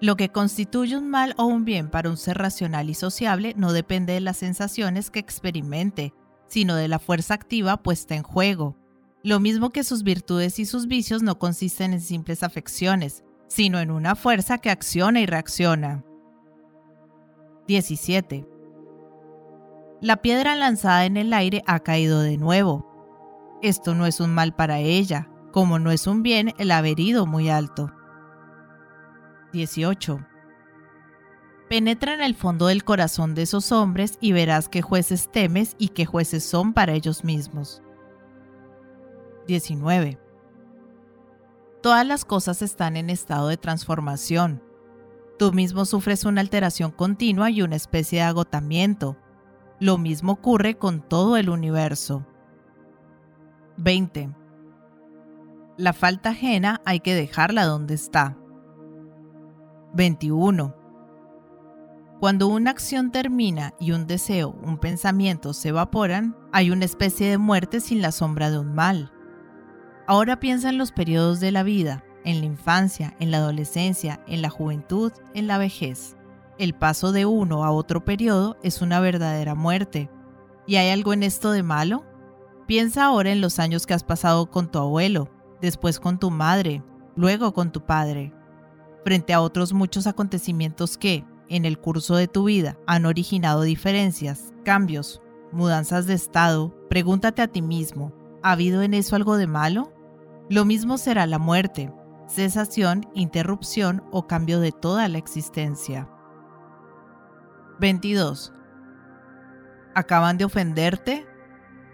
Lo 0.02 0.16
que 0.16 0.30
constituye 0.30 0.98
un 0.98 1.08
mal 1.08 1.36
o 1.38 1.46
un 1.46 1.66
bien 1.66 1.92
para 1.92 2.10
un 2.10 2.18
ser 2.18 2.40
racional 2.40 2.90
y 2.90 2.96
sociable 2.96 3.54
no 3.56 3.74
depende 3.74 4.14
de 4.14 4.22
las 4.22 4.38
sensaciones 4.38 5.12
que 5.12 5.20
experimente, 5.20 6.16
sino 6.48 6.76
de 6.76 6.88
la 6.88 6.98
fuerza 6.98 7.36
activa 7.36 7.78
puesta 7.78 8.16
en 8.16 8.24
juego. 8.24 8.76
Lo 9.22 9.40
mismo 9.40 9.70
que 9.70 9.84
sus 9.84 10.02
virtudes 10.02 10.58
y 10.58 10.66
sus 10.66 10.88
vicios 10.88 11.22
no 11.22 11.38
consisten 11.38 11.94
en 11.94 12.02
simples 12.02 12.42
afecciones, 12.42 13.24
sino 13.48 13.80
en 13.80 13.92
una 13.92 14.16
fuerza 14.16 14.58
que 14.58 14.72
acciona 14.72 15.22
y 15.22 15.28
reacciona. 15.28 16.04
17. 17.68 18.48
La 20.00 20.18
piedra 20.18 20.56
lanzada 20.56 21.06
en 21.06 21.18
el 21.18 21.34
aire 21.34 21.64
ha 21.68 21.80
caído 21.82 22.22
de 22.22 22.38
nuevo, 22.38 22.88
esto 23.62 23.94
no 23.94 24.06
es 24.06 24.20
un 24.20 24.34
mal 24.34 24.56
para 24.56 24.80
ella, 24.80 25.30
como 25.52 25.78
no 25.78 25.92
es 25.92 26.08
un 26.08 26.24
bien 26.24 26.54
el 26.60 26.72
haber 26.72 27.00
ido 27.00 27.26
muy 27.26 27.50
alto. 27.50 27.92
18. 29.52 30.26
Penetra 31.68 32.14
en 32.14 32.22
el 32.22 32.36
fondo 32.36 32.68
del 32.68 32.86
corazón 32.86 33.36
de 33.36 33.42
esos 33.42 33.74
hombres 33.74 34.18
y 34.22 34.32
verás 34.32 34.70
qué 34.70 34.82
jueces 34.82 35.30
temes 35.30 35.76
y 35.78 35.90
qué 35.90 36.06
jueces 36.06 36.46
son 36.46 36.74
para 36.74 36.94
ellos 36.94 37.26
mismos. 37.26 37.82
19. 39.48 40.20
Todas 41.82 42.06
las 42.06 42.24
cosas 42.24 42.62
están 42.62 42.96
en 42.96 43.10
estado 43.10 43.50
de 43.50 43.58
transformación. 43.58 44.67
Tú 45.38 45.54
mismo 45.54 45.86
sufres 45.86 46.26
una 46.26 46.42
alteración 46.42 46.92
continua 46.92 47.52
y 47.52 47.62
una 47.62 47.76
especie 47.76 48.20
de 48.20 48.26
agotamiento. 48.26 49.18
Lo 49.80 50.00
mismo 50.00 50.34
ocurre 50.34 50.78
con 50.78 51.02
todo 51.02 51.38
el 51.38 51.50
universo. 51.50 52.26
20. 53.78 54.36
La 55.78 55.94
falta 55.94 56.30
ajena 56.30 56.82
hay 56.86 57.02
que 57.02 57.14
dejarla 57.14 57.66
donde 57.66 57.94
está. 57.94 58.36
21. 59.94 60.76
Cuando 62.20 62.48
una 62.48 62.72
acción 62.72 63.12
termina 63.12 63.76
y 63.80 63.92
un 63.92 64.08
deseo, 64.08 64.58
un 64.64 64.80
pensamiento 64.80 65.54
se 65.54 65.70
evaporan, 65.70 66.36
hay 66.52 66.72
una 66.72 66.86
especie 66.86 67.30
de 67.30 67.38
muerte 67.38 67.80
sin 67.80 68.02
la 68.02 68.12
sombra 68.12 68.50
de 68.50 68.58
un 68.58 68.74
mal. 68.74 69.14
Ahora 70.08 70.40
piensa 70.40 70.70
en 70.70 70.80
los 70.80 70.92
periodos 70.92 71.40
de 71.40 71.52
la 71.52 71.62
vida, 71.62 72.04
en 72.28 72.42
la 72.42 72.46
infancia, 72.46 73.16
en 73.22 73.32
la 73.32 73.38
adolescencia, 73.38 74.20
en 74.28 74.42
la 74.42 74.50
juventud, 74.50 75.14
en 75.34 75.48
la 75.48 75.58
vejez. 75.58 76.18
El 76.60 76.74
paso 76.74 77.14
de 77.14 77.26
uno 77.26 77.64
a 77.64 77.72
otro 77.72 78.04
periodo 78.04 78.58
es 78.64 78.82
una 78.82 79.00
verdadera 79.00 79.56
muerte. 79.56 80.10
¿Y 80.66 80.76
hay 80.76 80.90
algo 80.90 81.14
en 81.14 81.24
esto 81.24 81.52
de 81.52 81.64
malo? 81.64 82.04
Piensa 82.68 83.06
ahora 83.06 83.32
en 83.32 83.40
los 83.40 83.60
años 83.60 83.86
que 83.86 83.94
has 83.94 84.04
pasado 84.04 84.52
con 84.52 84.70
tu 84.70 84.78
abuelo, 84.78 85.30
después 85.62 86.02
con 86.02 86.20
tu 86.20 86.30
madre, 86.30 86.84
luego 87.16 87.54
con 87.54 87.72
tu 87.72 87.86
padre, 87.86 88.34
frente 89.06 89.34
a 89.34 89.40
otros 89.40 89.72
muchos 89.72 90.06
acontecimientos 90.06 90.98
que, 90.98 91.24
en 91.48 91.64
el 91.64 91.80
curso 91.80 92.18
de 92.18 92.28
tu 92.28 92.44
vida, 92.44 92.78
han 92.88 93.06
originado 93.06 93.62
diferencias, 93.62 94.54
cambios, 94.66 95.22
mudanzas 95.54 96.08
de 96.08 96.16
estado, 96.16 96.76
pregúntate 96.90 97.42
a 97.42 97.48
ti 97.48 97.62
mismo, 97.62 98.12
¿ha 98.44 98.52
habido 98.52 98.82
en 98.82 98.94
eso 98.94 99.16
algo 99.16 99.38
de 99.38 99.48
malo? 99.48 99.94
Lo 100.50 100.66
mismo 100.66 100.98
será 100.98 101.26
la 101.26 101.40
muerte, 101.40 101.90
cesación, 102.28 103.08
interrupción 103.14 104.04
o 104.12 104.28
cambio 104.28 104.60
de 104.60 104.72
toda 104.72 105.08
la 105.08 105.18
existencia. 105.18 106.10
22. 107.80 108.54
¿Acaban 109.96 110.38
de 110.38 110.46
ofenderte? 110.46 111.26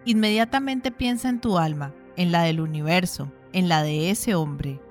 Inmediatamente 0.05 0.91
piensa 0.91 1.29
en 1.29 1.39
tu 1.39 1.57
alma, 1.57 1.93
en 2.17 2.31
la 2.31 2.43
del 2.43 2.59
universo, 2.59 3.31
en 3.53 3.69
la 3.69 3.83
de 3.83 4.09
ese 4.09 4.35
hombre. 4.35 4.81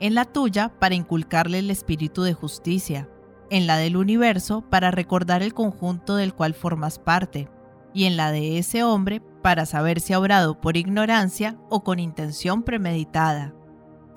En 0.00 0.14
la 0.14 0.24
tuya 0.24 0.72
para 0.78 0.94
inculcarle 0.94 1.60
el 1.60 1.70
espíritu 1.70 2.22
de 2.22 2.34
justicia, 2.34 3.08
en 3.50 3.66
la 3.66 3.76
del 3.76 3.96
universo 3.96 4.62
para 4.62 4.90
recordar 4.90 5.42
el 5.42 5.54
conjunto 5.54 6.16
del 6.16 6.34
cual 6.34 6.54
formas 6.54 6.98
parte, 6.98 7.48
y 7.94 8.04
en 8.04 8.16
la 8.16 8.30
de 8.30 8.58
ese 8.58 8.82
hombre 8.82 9.22
para 9.42 9.64
saber 9.64 10.00
si 10.00 10.12
ha 10.12 10.18
obrado 10.18 10.60
por 10.60 10.76
ignorancia 10.76 11.56
o 11.70 11.84
con 11.84 11.98
intención 11.98 12.62
premeditada. 12.62 13.54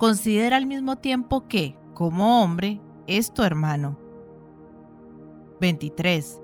Considera 0.00 0.56
al 0.56 0.64
mismo 0.64 0.96
tiempo 0.96 1.46
que, 1.46 1.76
como 1.92 2.42
hombre, 2.42 2.80
es 3.06 3.34
tu 3.34 3.42
hermano. 3.42 3.98
23. 5.60 6.40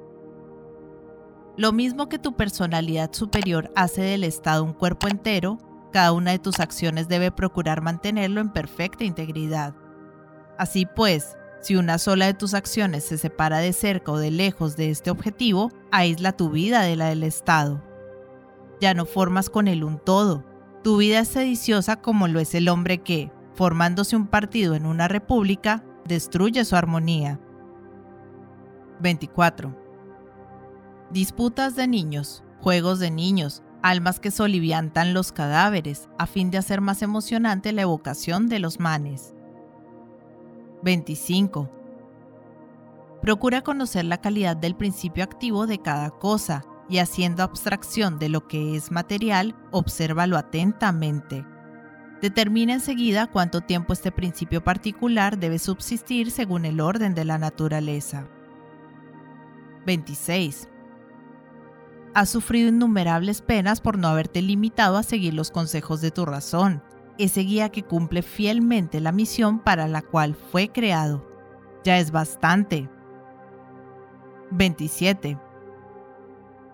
Lo 1.56 1.72
mismo 1.72 2.10
que 2.10 2.18
tu 2.18 2.36
personalidad 2.36 3.14
superior 3.14 3.72
hace 3.75 4.02
del 4.02 4.25
Estado 4.25 4.62
un 4.62 4.75
cuerpo 4.75 5.08
entero, 5.08 5.56
cada 5.90 6.12
una 6.12 6.32
de 6.32 6.38
tus 6.38 6.60
acciones 6.60 7.08
debe 7.08 7.30
procurar 7.30 7.80
mantenerlo 7.80 8.42
en 8.42 8.52
perfecta 8.52 9.04
integridad. 9.04 9.75
Así 10.58 10.84
pues, 10.84 11.38
si 11.62 11.76
una 11.76 11.96
sola 11.96 12.26
de 12.26 12.34
tus 12.34 12.52
acciones 12.52 13.04
se 13.04 13.16
separa 13.16 13.60
de 13.60 13.72
cerca 13.72 14.12
o 14.12 14.18
de 14.18 14.32
lejos 14.32 14.76
de 14.76 14.90
este 14.90 15.10
objetivo, 15.10 15.70
aísla 15.90 16.36
tu 16.36 16.50
vida 16.50 16.82
de 16.82 16.96
la 16.96 17.08
del 17.08 17.22
Estado. 17.22 17.82
Ya 18.82 18.92
no 18.92 19.06
formas 19.06 19.48
con 19.48 19.66
él 19.66 19.82
un 19.82 19.98
todo. 19.98 20.44
Tu 20.84 20.98
vida 20.98 21.20
es 21.20 21.28
sediciosa 21.28 21.96
como 21.96 22.28
lo 22.28 22.38
es 22.38 22.54
el 22.54 22.68
hombre 22.68 22.98
que, 22.98 23.32
formándose 23.56 24.14
un 24.14 24.28
partido 24.28 24.75
en 24.75 24.86
una 24.86 25.08
república, 25.08 25.82
destruye 26.04 26.64
su 26.64 26.76
armonía. 26.76 27.40
24 29.00 29.86
disputas 31.10 31.76
de 31.76 31.86
niños, 31.86 32.42
juegos 32.60 32.98
de 32.98 33.10
niños, 33.10 33.62
almas 33.82 34.18
que 34.20 34.30
soliviantan 34.30 35.14
los 35.14 35.32
cadáveres 35.32 36.08
a 36.18 36.26
fin 36.26 36.50
de 36.50 36.58
hacer 36.58 36.80
más 36.80 37.02
emocionante 37.02 37.72
la 37.72 37.82
evocación 37.82 38.48
de 38.48 38.58
los 38.58 38.80
manes. 38.80 39.34
25. 40.82 41.70
Procura 43.22 43.62
conocer 43.62 44.04
la 44.04 44.20
calidad 44.20 44.56
del 44.56 44.76
principio 44.76 45.25
activo 45.25 45.66
de 45.66 45.78
cada 45.78 46.10
cosa 46.10 46.64
y 46.88 46.98
haciendo 46.98 47.42
abstracción 47.42 48.18
de 48.18 48.28
lo 48.28 48.46
que 48.46 48.76
es 48.76 48.90
material, 48.92 49.56
obsérvalo 49.72 50.36
atentamente. 50.36 51.44
Determina 52.20 52.75
enseguida 52.75 53.26
cuánto 53.26 53.61
tiempo 53.61 53.92
este 53.92 54.11
principio 54.11 54.64
particular 54.64 55.38
debe 55.38 55.58
subsistir 55.58 56.30
según 56.30 56.64
el 56.64 56.80
orden 56.80 57.14
de 57.14 57.25
la 57.25 57.38
naturaleza. 57.38 58.26
26 59.85 60.68
Has 62.14 62.30
sufrido 62.30 62.70
innumerables 62.70 63.42
penas 63.42 63.82
por 63.82 63.99
no 63.99 64.08
haberte 64.08 64.40
limitado 64.40 64.96
a 64.96 65.02
seguir 65.02 65.35
los 65.35 65.50
consejos 65.50 66.00
de 66.00 66.11
tu 66.11 66.25
razón, 66.25 66.82
ese 67.18 67.42
guía 67.42 67.68
que 67.68 67.82
cumple 67.82 68.23
fielmente 68.23 69.00
la 69.00 69.12
misión 69.12 69.58
para 69.58 69.87
la 69.87 70.00
cual 70.00 70.35
fue 70.35 70.68
creado. 70.68 71.26
Ya 71.85 71.99
es 71.99 72.11
bastante. 72.11 72.88
27. 74.50 75.38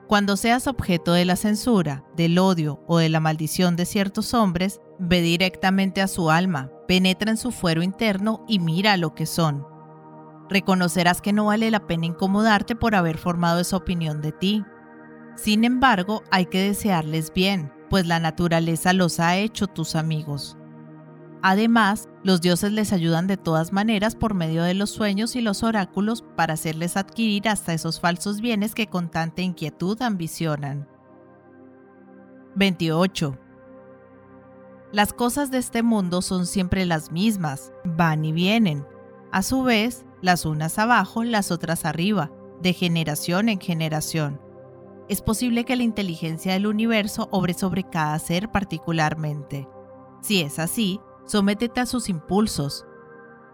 Cuando 0.09 0.37
seas 0.37 0.67
objeto 0.67 1.13
de 1.13 1.25
la 1.25 1.37
censura, 1.37 2.05
del 2.17 2.39
odio 2.39 2.83
o 2.87 2.99
de 2.99 3.09
la 3.09 3.21
maldición 3.21 3.77
de 3.77 3.87
ciertos 3.87 4.35
hombres, 4.35 4.81
ve 4.99 5.23
directamente 5.23 6.03
a 6.03 6.09
su 6.09 6.31
alma, 6.31 6.71
penetra 6.87 7.31
en 7.31 7.37
su 7.37 7.51
fuero 7.51 7.83
interno 7.83 8.45
y 8.47 8.59
mira 8.59 8.97
lo 8.97 9.15
que 9.15 9.27
son. 9.27 9.67
Reconocerás 10.51 11.23
que 11.23 11.33
no 11.33 11.47
vale 11.47 11.71
la 11.71 11.87
pena 11.87 12.07
incomodarte 12.07 12.77
por 12.77 12.95
haber 12.95 13.17
formado 13.17 13.61
esa 13.61 13.77
opinión 13.77 14.21
de 14.21 14.33
ti. 14.33 14.65
Sin 15.37 15.65
embargo, 15.65 16.23
hay 16.31 16.47
que 16.47 16.63
desearles 16.63 17.33
bien, 17.33 17.73
pues 17.89 18.07
la 18.07 18.21
naturaleza 18.21 18.93
los 18.93 19.19
ha 19.19 19.37
hecho 19.37 19.67
tus 19.67 19.97
amigos. 19.97 20.59
Además, 21.43 22.09
los 22.23 22.41
dioses 22.41 22.71
les 22.71 22.93
ayudan 22.93 23.27
de 23.27 23.37
todas 23.37 23.73
maneras 23.73 24.15
por 24.15 24.33
medio 24.33 24.63
de 24.63 24.75
los 24.75 24.91
sueños 24.91 25.35
y 25.35 25.41
los 25.41 25.65
oráculos 25.65 26.25
para 26.37 26.55
hacerles 26.55 26.97
adquirir 26.97 27.49
hasta 27.49 27.75
esos 27.75 27.99
falsos 27.99 28.41
bienes 28.41 28.75
que 28.75 28.87
con 28.87 29.11
tanta 29.11 29.43
inquietud 29.43 30.01
ambicionan. 30.03 30.89
28. 32.55 33.37
Las 34.93 35.13
cosas 35.13 35.51
de 35.51 35.59
este 35.59 35.83
mundo 35.83 36.23
son 36.23 36.47
siempre 36.47 36.87
las 36.87 37.11
mismas, 37.11 37.73
van 37.85 38.25
y 38.25 38.31
vienen. 38.31 38.87
A 39.33 39.43
su 39.43 39.65
vez, 39.65 40.05
las 40.21 40.45
unas 40.45 40.79
abajo, 40.79 41.25
las 41.25 41.51
otras 41.51 41.85
arriba, 41.85 42.31
de 42.61 42.73
generación 42.73 43.49
en 43.49 43.59
generación. 43.59 44.41
Es 45.09 45.23
posible 45.23 45.65
que 45.65 45.75
la 45.75 45.83
inteligencia 45.83 46.53
del 46.53 46.67
universo 46.67 47.29
obre 47.33 47.55
sobre 47.55 47.83
cada 47.83 48.17
ser 48.21 48.53
particularmente. 48.53 49.67
Si 50.21 50.41
es 50.43 50.61
así, 50.61 51.01
sométete 51.27 51.81
a 51.81 51.87
sus 51.87 52.09
impulsos, 52.09 52.87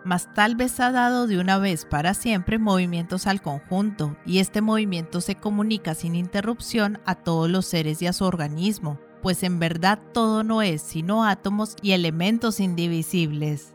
mas 0.05 0.33
tal 0.35 0.57
vez 0.57 0.81
ha 0.81 0.91
dado 0.91 1.27
de 1.27 1.39
una 1.39 1.59
vez 1.59 1.85
para 1.85 2.15
siempre 2.15 2.59
movimientos 2.59 3.27
al 3.27 3.43
conjunto, 3.43 4.17
y 4.25 4.39
este 4.39 4.61
movimiento 4.61 5.21
se 5.21 5.35
comunica 5.35 5.95
sin 5.95 6.15
interrupción 6.15 6.99
a 7.05 7.15
todos 7.15 7.51
los 7.51 7.67
seres 7.67 8.01
y 8.01 8.07
a 8.07 8.13
su 8.13 8.25
organismo, 8.25 8.99
pues 9.23 9.43
en 9.43 9.59
verdad 9.59 9.99
todo 10.15 10.45
no 10.45 10.63
es 10.63 10.81
sino 10.83 11.25
átomos 11.25 11.77
y 11.83 11.93
elementos 11.93 12.61
indivisibles. 12.61 13.75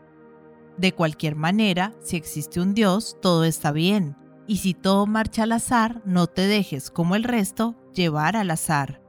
De 0.76 0.92
cualquier 0.92 1.36
manera, 1.36 1.92
si 2.00 2.16
existe 2.16 2.60
un 2.60 2.74
Dios, 2.74 3.16
todo 3.22 3.44
está 3.44 3.70
bien, 3.70 4.16
y 4.46 4.56
si 4.56 4.74
todo 4.74 5.06
marcha 5.06 5.44
al 5.44 5.52
azar, 5.52 6.02
no 6.04 6.26
te 6.26 6.46
dejes, 6.46 6.90
como 6.90 7.14
el 7.14 7.24
resto, 7.24 7.76
llevar 7.94 8.36
al 8.36 8.50
azar. 8.50 9.00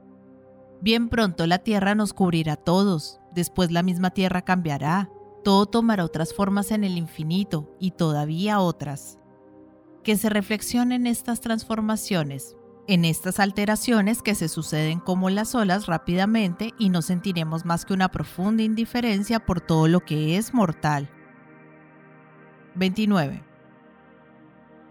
Bien 0.80 1.08
pronto 1.08 1.46
la 1.46 1.58
tierra 1.58 1.94
nos 1.94 2.12
cubrirá 2.12 2.52
a 2.52 2.56
todos, 2.56 3.20
después 3.36 3.70
la 3.70 3.84
misma 3.84 4.10
tierra 4.10 4.42
cambiará, 4.42 5.10
todo 5.44 5.66
tomará 5.66 6.04
otras 6.04 6.34
formas 6.34 6.72
en 6.72 6.82
el 6.82 6.98
infinito 6.98 7.70
y 7.78 7.92
todavía 7.92 8.58
otras. 8.58 9.20
Que 10.02 10.16
se 10.16 10.28
reflexionen 10.28 11.06
estas 11.06 11.40
transformaciones, 11.40 12.56
en 12.88 13.04
estas 13.04 13.38
alteraciones 13.38 14.22
que 14.22 14.34
se 14.34 14.48
suceden 14.48 14.98
como 14.98 15.30
las 15.30 15.54
olas 15.54 15.86
rápidamente 15.86 16.72
y 16.78 16.88
no 16.88 17.02
sentiremos 17.02 17.64
más 17.64 17.84
que 17.84 17.94
una 17.94 18.08
profunda 18.08 18.62
indiferencia 18.62 19.38
por 19.38 19.60
todo 19.60 19.86
lo 19.86 20.00
que 20.00 20.36
es 20.36 20.54
mortal. 20.54 21.10
29. 22.74 23.44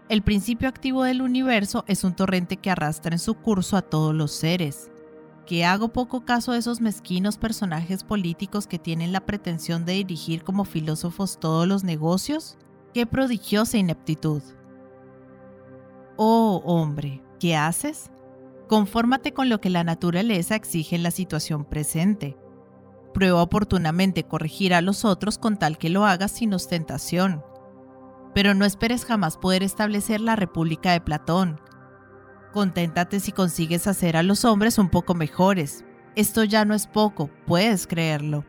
El 0.08 0.22
principio 0.22 0.68
activo 0.68 1.02
del 1.02 1.20
universo 1.20 1.84
es 1.88 2.04
un 2.04 2.14
torrente 2.14 2.58
que 2.58 2.70
arrastra 2.70 3.12
en 3.12 3.18
su 3.18 3.34
curso 3.34 3.76
a 3.76 3.82
todos 3.82 4.14
los 4.14 4.30
seres, 4.30 4.90
que 5.46 5.64
hago 5.64 5.88
poco 5.88 6.24
caso 6.24 6.52
de 6.52 6.58
esos 6.58 6.80
mezquinos 6.80 7.38
personajes 7.38 8.04
políticos 8.04 8.66
que 8.66 8.78
tienen 8.78 9.12
la 9.12 9.24
pretensión 9.24 9.84
de 9.84 9.94
dirigir 9.94 10.42
como 10.42 10.64
filósofos 10.64 11.38
todos 11.38 11.66
los 11.66 11.84
negocios? 11.84 12.58
¡Qué 12.92 13.06
prodigiosa 13.06 13.78
ineptitud! 13.78 14.42
Oh, 16.16 16.62
hombre, 16.64 17.22
¿qué 17.38 17.56
haces? 17.56 18.10
Confórmate 18.68 19.32
con 19.32 19.48
lo 19.48 19.60
que 19.60 19.70
la 19.70 19.84
naturaleza 19.84 20.56
exige 20.56 20.96
en 20.96 21.02
la 21.02 21.10
situación 21.10 21.64
presente. 21.64 22.36
Prueba 23.14 23.42
oportunamente 23.42 24.24
corregir 24.24 24.74
a 24.74 24.80
los 24.80 25.04
otros 25.04 25.38
con 25.38 25.58
tal 25.58 25.78
que 25.78 25.88
lo 25.88 26.04
hagas 26.04 26.32
sin 26.32 26.52
ostentación. 26.52 27.44
Pero 28.34 28.54
no 28.54 28.64
esperes 28.64 29.04
jamás 29.04 29.38
poder 29.38 29.62
establecer 29.62 30.20
la 30.20 30.36
República 30.36 30.92
de 30.92 31.00
Platón, 31.00 31.60
Conténtate 32.56 33.20
si 33.20 33.32
consigues 33.32 33.86
hacer 33.86 34.16
a 34.16 34.22
los 34.22 34.46
hombres 34.46 34.78
un 34.78 34.88
poco 34.88 35.12
mejores. 35.12 35.84
Esto 36.14 36.42
ya 36.42 36.64
no 36.64 36.72
es 36.72 36.86
poco, 36.86 37.28
puedes 37.46 37.86
creerlo. 37.86 38.46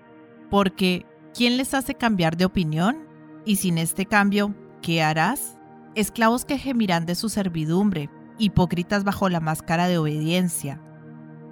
Porque, 0.50 1.06
¿quién 1.34 1.58
les 1.58 1.74
hace 1.74 1.94
cambiar 1.94 2.38
de 2.38 2.46
opinión? 2.46 3.06
Y 3.44 3.58
sin 3.58 3.78
este 3.78 4.06
cambio, 4.06 4.56
¿qué 4.82 5.04
harás? 5.04 5.58
Esclavos 5.94 6.46
que 6.46 6.58
gemirán 6.58 7.06
de 7.06 7.16
su 7.16 7.28
servidumbre, 7.28 8.10
hipócritas 8.38 9.04
bajo 9.04 9.28
la 9.28 9.42
máscara 9.42 9.90
de 9.90 9.98
obediencia. 9.98 10.82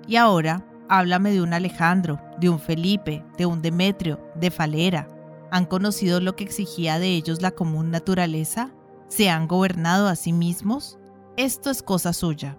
Y 0.08 0.16
ahora, 0.16 0.66
háblame 0.88 1.32
de 1.32 1.42
un 1.42 1.54
Alejandro, 1.54 2.22
de 2.40 2.48
un 2.48 2.62
Felipe, 2.62 3.26
de 3.38 3.46
un 3.48 3.62
Demetrio, 3.62 4.32
de 4.40 4.50
Falera. 4.50 5.10
¿Han 5.52 5.66
conocido 5.66 6.22
lo 6.22 6.38
que 6.38 6.46
exigía 6.46 7.00
de 7.00 7.10
ellos 7.10 7.42
la 7.42 7.52
común 7.52 7.92
naturaleza? 7.92 8.72
¿Se 9.10 9.30
han 9.30 9.50
gobernado 9.50 10.08
a 10.08 10.16
sí 10.16 10.32
mismos? 10.32 11.00
Esto 11.38 11.70
es 11.70 11.84
cosa 11.84 12.14
suya. 12.14 12.58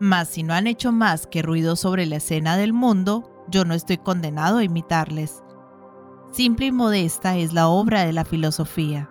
Mas 0.00 0.28
si 0.28 0.42
no 0.42 0.54
han 0.54 0.66
hecho 0.66 0.92
más 0.92 1.26
que 1.26 1.42
ruido 1.42 1.76
sobre 1.76 2.06
la 2.06 2.16
escena 2.16 2.56
del 2.56 2.72
mundo, 2.72 3.44
yo 3.48 3.64
no 3.64 3.74
estoy 3.74 3.98
condenado 3.98 4.58
a 4.58 4.64
imitarles. 4.64 5.42
Simple 6.32 6.66
y 6.66 6.72
modesta 6.72 7.36
es 7.36 7.52
la 7.52 7.68
obra 7.68 8.04
de 8.04 8.12
la 8.12 8.24
filosofía. 8.24 9.10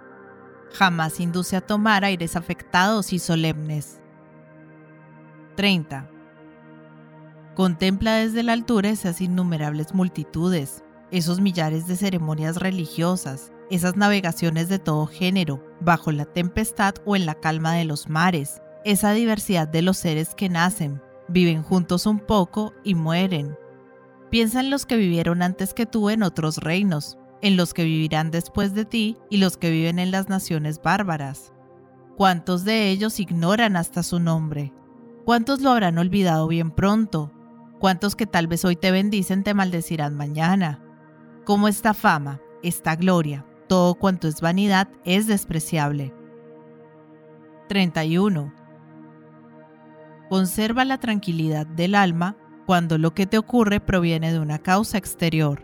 Jamás 0.74 1.20
induce 1.20 1.56
a 1.56 1.62
tomar 1.62 2.04
aires 2.04 2.36
afectados 2.36 3.14
y 3.14 3.20
solemnes. 3.20 4.02
30. 5.56 6.10
Contempla 7.56 8.16
desde 8.16 8.42
la 8.42 8.54
altura 8.54 8.90
esas 8.90 9.22
innumerables 9.22 9.94
multitudes, 9.94 10.84
esos 11.12 11.40
millares 11.40 11.86
de 11.86 11.96
ceremonias 11.96 12.58
religiosas, 12.58 13.52
esas 13.70 13.96
navegaciones 13.96 14.68
de 14.68 14.80
todo 14.80 15.06
género, 15.06 15.64
bajo 15.80 16.12
la 16.12 16.26
tempestad 16.26 16.96
o 17.06 17.16
en 17.16 17.28
la 17.28 17.36
calma 17.36 17.74
de 17.74 17.86
los 17.86 18.10
mares, 18.10 18.63
esa 18.86 19.14
diversidad 19.14 19.68
de 19.68 19.82
los 19.82 19.98
seres 19.98 20.36
que 20.36 20.50
nacen, 20.50 21.02
viven 21.28 21.64
juntos 21.64 22.06
un 22.06 22.20
poco 22.20 22.74
y 22.84 22.96
mueren. 22.96 23.58
Piensa 24.30 24.60
en 24.60 24.70
los 24.70 24.86
que 24.86 24.98
vivieron 24.98 25.42
antes 25.42 25.74
que 25.74 25.86
tú 25.86 26.10
en 26.10 26.24
otros 26.24 26.58
reinos, 26.58 27.18
en 27.42 27.58
los 27.58 27.74
que 27.74 27.84
vivirán 27.84 28.32
después 28.32 28.74
de 28.74 28.86
ti 28.86 29.18
y 29.30 29.38
los 29.38 29.58
que 29.58 29.70
viven 29.70 30.00
en 30.00 30.12
las 30.12 30.30
naciones 30.30 30.82
bárbaras. 30.82 31.54
¿Cuántos 32.18 32.64
de 32.64 32.90
ellos 32.90 33.20
ignoran 33.20 33.76
hasta 33.76 34.04
su 34.04 34.20
nombre? 34.20 34.74
¿Cuántos 35.26 35.62
lo 35.62 35.72
habrán 35.72 35.98
olvidado 35.98 36.48
bien 36.48 36.72
pronto? 36.72 37.32
¿Cuántos 37.80 38.16
que 38.16 38.26
tal 38.26 38.48
vez 38.48 38.64
hoy 38.66 38.76
te 38.76 38.92
bendicen 38.92 39.44
te 39.44 39.54
maldecirán 39.54 40.16
mañana? 40.16 40.80
Como 41.46 41.68
esta 41.68 41.94
fama, 41.94 42.40
esta 42.62 42.96
gloria, 42.96 43.46
todo 43.68 43.96
cuanto 43.96 44.28
es 44.28 44.42
vanidad 44.42 44.88
es 45.04 45.28
despreciable. 45.28 46.14
31. 47.68 48.63
Conserva 50.34 50.84
la 50.84 50.98
tranquilidad 50.98 51.68
del 51.68 51.94
alma 51.94 52.36
cuando 52.66 52.98
lo 52.98 53.14
que 53.14 53.28
te 53.28 53.38
ocurre 53.38 53.80
proviene 53.80 54.34
de 54.34 54.40
una 54.40 54.58
causa 54.58 54.98
exterior. 54.98 55.64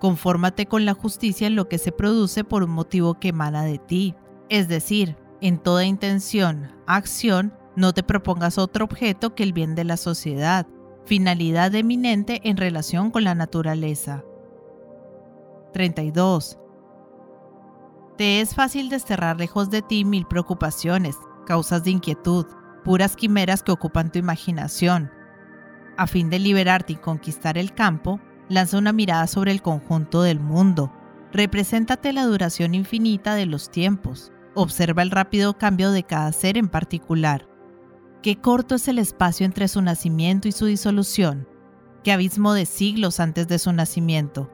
Confórmate 0.00 0.66
con 0.66 0.84
la 0.84 0.94
justicia 0.94 1.46
en 1.46 1.54
lo 1.54 1.68
que 1.68 1.78
se 1.78 1.92
produce 1.92 2.42
por 2.42 2.64
un 2.64 2.70
motivo 2.70 3.20
que 3.20 3.28
emana 3.28 3.62
de 3.62 3.78
ti, 3.78 4.16
es 4.48 4.66
decir, 4.66 5.16
en 5.40 5.58
toda 5.58 5.84
intención, 5.84 6.72
acción, 6.88 7.54
no 7.76 7.94
te 7.94 8.02
propongas 8.02 8.58
otro 8.58 8.84
objeto 8.84 9.36
que 9.36 9.44
el 9.44 9.52
bien 9.52 9.76
de 9.76 9.84
la 9.84 9.96
sociedad, 9.96 10.66
finalidad 11.04 11.72
eminente 11.76 12.40
en 12.42 12.56
relación 12.56 13.12
con 13.12 13.22
la 13.22 13.36
naturaleza. 13.36 14.24
32. 15.72 16.58
Te 18.16 18.40
es 18.40 18.56
fácil 18.56 18.88
desterrar 18.88 19.38
lejos 19.38 19.70
de 19.70 19.82
ti 19.82 20.04
mil 20.04 20.26
preocupaciones, 20.26 21.14
causas 21.46 21.84
de 21.84 21.92
inquietud, 21.92 22.44
puras 22.84 23.16
quimeras 23.16 23.62
que 23.62 23.72
ocupan 23.72 24.10
tu 24.10 24.18
imaginación. 24.18 25.10
A 25.96 26.06
fin 26.06 26.30
de 26.30 26.38
liberarte 26.38 26.94
y 26.94 26.96
conquistar 26.96 27.58
el 27.58 27.74
campo, 27.74 28.20
lanza 28.48 28.78
una 28.78 28.92
mirada 28.92 29.26
sobre 29.26 29.52
el 29.52 29.62
conjunto 29.62 30.22
del 30.22 30.40
mundo. 30.40 30.92
Represéntate 31.32 32.12
la 32.12 32.24
duración 32.24 32.74
infinita 32.74 33.34
de 33.34 33.46
los 33.46 33.70
tiempos. 33.70 34.32
Observa 34.54 35.02
el 35.02 35.10
rápido 35.10 35.58
cambio 35.58 35.90
de 35.90 36.04
cada 36.04 36.32
ser 36.32 36.56
en 36.56 36.68
particular. 36.68 37.48
Qué 38.22 38.40
corto 38.40 38.74
es 38.74 38.88
el 38.88 38.98
espacio 38.98 39.46
entre 39.46 39.68
su 39.68 39.82
nacimiento 39.82 40.48
y 40.48 40.52
su 40.52 40.66
disolución. 40.66 41.48
Qué 42.02 42.12
abismo 42.12 42.52
de 42.52 42.66
siglos 42.66 43.20
antes 43.20 43.46
de 43.48 43.58
su 43.58 43.72
nacimiento. 43.72 44.50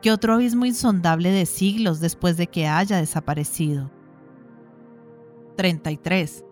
Qué 0.00 0.12
otro 0.12 0.34
abismo 0.34 0.64
insondable 0.66 1.30
de 1.30 1.46
siglos 1.46 2.00
después 2.00 2.36
de 2.36 2.46
que 2.46 2.66
haya 2.66 2.98
desaparecido. 2.98 3.90
33. 5.56 6.44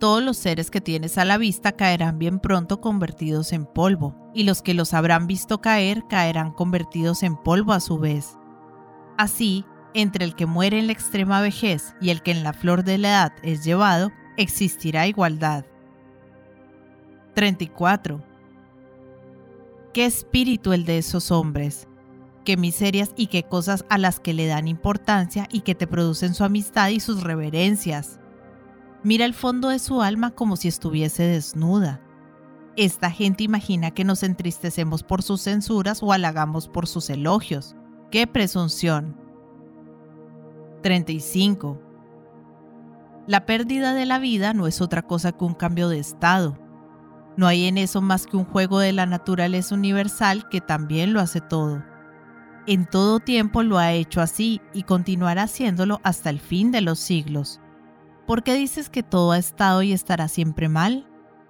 Todos 0.00 0.20
los 0.20 0.36
seres 0.36 0.70
que 0.70 0.80
tienes 0.80 1.16
a 1.18 1.24
la 1.24 1.38
vista 1.38 1.72
caerán 1.72 2.18
bien 2.18 2.40
pronto 2.40 2.80
convertidos 2.80 3.52
en 3.52 3.66
polvo, 3.66 4.16
y 4.34 4.42
los 4.42 4.62
que 4.62 4.74
los 4.74 4.94
habrán 4.94 5.28
visto 5.28 5.60
caer 5.60 6.02
caerán 6.08 6.52
convertidos 6.52 7.22
en 7.22 7.36
polvo 7.36 7.72
a 7.72 7.78
su 7.78 7.98
vez. 7.98 8.36
Así, 9.16 9.64
entre 9.94 10.24
el 10.24 10.34
que 10.34 10.46
muere 10.46 10.78
en 10.78 10.86
la 10.86 10.92
extrema 10.92 11.40
vejez 11.40 11.94
y 12.00 12.10
el 12.10 12.22
que 12.22 12.30
en 12.30 12.42
la 12.42 12.52
flor 12.52 12.82
de 12.82 12.98
la 12.98 13.08
edad 13.08 13.32
es 13.42 13.64
llevado, 13.64 14.10
existirá 14.36 15.06
igualdad. 15.06 15.66
34. 17.34 18.22
¿Qué 19.92 20.06
espíritu 20.06 20.72
el 20.72 20.84
de 20.84 20.98
esos 20.98 21.30
hombres? 21.30 21.88
¿Qué 22.44 22.56
miserias 22.56 23.10
y 23.16 23.26
qué 23.26 23.42
cosas 23.42 23.84
a 23.90 23.98
las 23.98 24.20
que 24.20 24.32
le 24.32 24.46
dan 24.46 24.68
importancia 24.68 25.46
y 25.50 25.60
que 25.60 25.74
te 25.74 25.86
producen 25.86 26.34
su 26.34 26.44
amistad 26.44 26.88
y 26.88 27.00
sus 27.00 27.22
reverencias? 27.22 28.19
Mira 29.02 29.24
el 29.24 29.34
fondo 29.34 29.68
de 29.68 29.78
su 29.78 30.02
alma 30.02 30.30
como 30.30 30.56
si 30.56 30.68
estuviese 30.68 31.22
desnuda. 31.22 32.02
Esta 32.76 33.10
gente 33.10 33.44
imagina 33.44 33.90
que 33.90 34.04
nos 34.04 34.22
entristecemos 34.22 35.02
por 35.02 35.22
sus 35.22 35.42
censuras 35.42 36.02
o 36.02 36.12
halagamos 36.12 36.68
por 36.68 36.86
sus 36.86 37.08
elogios. 37.10 37.74
¡Qué 38.10 38.26
presunción! 38.26 39.16
35. 40.82 41.80
La 43.26 43.46
pérdida 43.46 43.94
de 43.94 44.06
la 44.06 44.18
vida 44.18 44.52
no 44.54 44.66
es 44.66 44.80
otra 44.80 45.02
cosa 45.02 45.32
que 45.32 45.44
un 45.44 45.54
cambio 45.54 45.88
de 45.88 45.98
estado. 45.98 46.58
No 47.36 47.46
hay 47.46 47.66
en 47.66 47.78
eso 47.78 48.00
más 48.02 48.26
que 48.26 48.36
un 48.36 48.44
juego 48.44 48.80
de 48.80 48.92
la 48.92 49.06
naturaleza 49.06 49.74
universal 49.74 50.48
que 50.48 50.60
también 50.60 51.12
lo 51.12 51.20
hace 51.20 51.40
todo. 51.40 51.82
En 52.66 52.86
todo 52.86 53.20
tiempo 53.20 53.62
lo 53.62 53.78
ha 53.78 53.92
hecho 53.92 54.20
así 54.20 54.60
y 54.74 54.82
continuará 54.82 55.44
haciéndolo 55.44 56.00
hasta 56.02 56.28
el 56.28 56.40
fin 56.40 56.70
de 56.70 56.82
los 56.82 56.98
siglos. 56.98 57.60
¿Por 58.30 58.44
qué 58.44 58.54
dices 58.54 58.90
que 58.90 59.02
todo 59.02 59.32
ha 59.32 59.38
estado 59.38 59.82
y 59.82 59.92
estará 59.92 60.28
siempre 60.28 60.68
mal? 60.68 61.04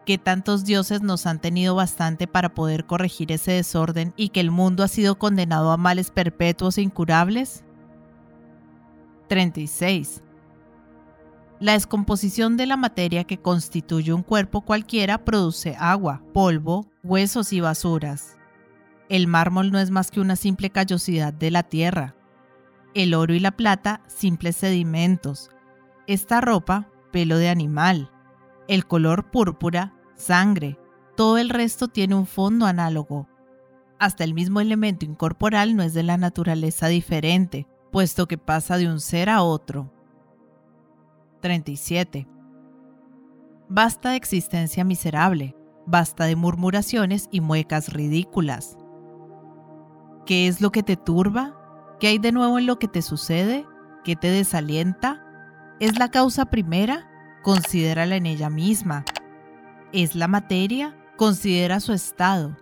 ¿Que 0.06 0.16
tantos 0.16 0.64
dioses 0.64 1.02
nos 1.02 1.26
han 1.26 1.38
tenido 1.38 1.74
bastante 1.74 2.26
para 2.26 2.54
poder 2.54 2.86
corregir 2.86 3.32
ese 3.32 3.52
desorden 3.52 4.14
y 4.16 4.30
que 4.30 4.40
el 4.40 4.50
mundo 4.50 4.82
ha 4.82 4.88
sido 4.88 5.18
condenado 5.18 5.72
a 5.72 5.76
males 5.76 6.10
perpetuos 6.10 6.78
e 6.78 6.80
incurables? 6.80 7.64
36. 9.28 10.22
La 11.58 11.72
descomposición 11.72 12.56
de 12.56 12.64
la 12.64 12.78
materia 12.78 13.24
que 13.24 13.36
constituye 13.36 14.14
un 14.14 14.22
cuerpo 14.22 14.62
cualquiera 14.62 15.22
produce 15.22 15.76
agua, 15.78 16.22
polvo, 16.32 16.86
huesos 17.02 17.52
y 17.52 17.60
basuras. 17.60 18.38
El 19.10 19.26
mármol 19.26 19.70
no 19.70 19.80
es 19.80 19.90
más 19.90 20.10
que 20.10 20.20
una 20.20 20.34
simple 20.34 20.70
callosidad 20.70 21.34
de 21.34 21.50
la 21.50 21.62
tierra. 21.62 22.14
El 22.94 23.12
oro 23.12 23.34
y 23.34 23.38
la 23.38 23.50
plata, 23.50 24.00
simples 24.06 24.56
sedimentos, 24.56 25.50
esta 26.06 26.40
ropa, 26.40 26.88
pelo 27.12 27.38
de 27.38 27.48
animal. 27.48 28.10
El 28.68 28.86
color 28.86 29.30
púrpura, 29.30 29.94
sangre. 30.14 30.78
Todo 31.16 31.38
el 31.38 31.50
resto 31.50 31.88
tiene 31.88 32.14
un 32.14 32.26
fondo 32.26 32.66
análogo. 32.66 33.28
Hasta 33.98 34.24
el 34.24 34.32
mismo 34.32 34.60
elemento 34.60 35.04
incorporal 35.04 35.76
no 35.76 35.82
es 35.82 35.92
de 35.92 36.02
la 36.02 36.16
naturaleza 36.16 36.88
diferente, 36.88 37.66
puesto 37.90 38.26
que 38.26 38.38
pasa 38.38 38.78
de 38.78 38.88
un 38.88 39.00
ser 39.00 39.28
a 39.28 39.42
otro. 39.42 39.92
37. 41.40 42.26
Basta 43.68 44.10
de 44.10 44.16
existencia 44.16 44.84
miserable, 44.84 45.56
basta 45.86 46.24
de 46.24 46.36
murmuraciones 46.36 47.28
y 47.30 47.40
muecas 47.40 47.92
ridículas. 47.92 48.76
¿Qué 50.26 50.46
es 50.46 50.60
lo 50.60 50.70
que 50.70 50.82
te 50.82 50.96
turba? 50.96 51.56
¿Qué 51.98 52.08
hay 52.08 52.18
de 52.18 52.32
nuevo 52.32 52.58
en 52.58 52.66
lo 52.66 52.78
que 52.78 52.88
te 52.88 53.02
sucede? 53.02 53.66
¿Qué 54.04 54.16
te 54.16 54.30
desalienta? 54.30 55.29
¿Es 55.80 55.98
la 55.98 56.10
causa 56.10 56.44
primera? 56.44 57.08
Considérala 57.42 58.16
en 58.16 58.26
ella 58.26 58.50
misma. 58.50 59.02
¿Es 59.92 60.14
la 60.14 60.28
materia? 60.28 60.94
Considera 61.16 61.80
su 61.80 61.94
estado. 61.94 62.54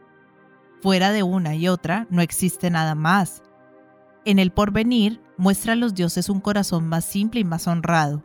Fuera 0.81 1.11
de 1.11 1.25
una 1.25 1.57
y 1.57 1.67
otra 1.67 2.07
no 2.11 2.23
existe 2.23 2.71
nada 2.71 2.95
más. 2.95 3.43
En 4.25 4.39
el 4.39 4.53
porvenir 4.53 5.21
muestra 5.37 5.73
a 5.73 5.77
los 5.77 5.97
dioses 5.97 6.29
un 6.29 6.41
corazón 6.41 6.87
más 6.87 7.05
simple 7.05 7.41
y 7.41 7.45
más 7.45 7.67
honrado. 7.67 8.23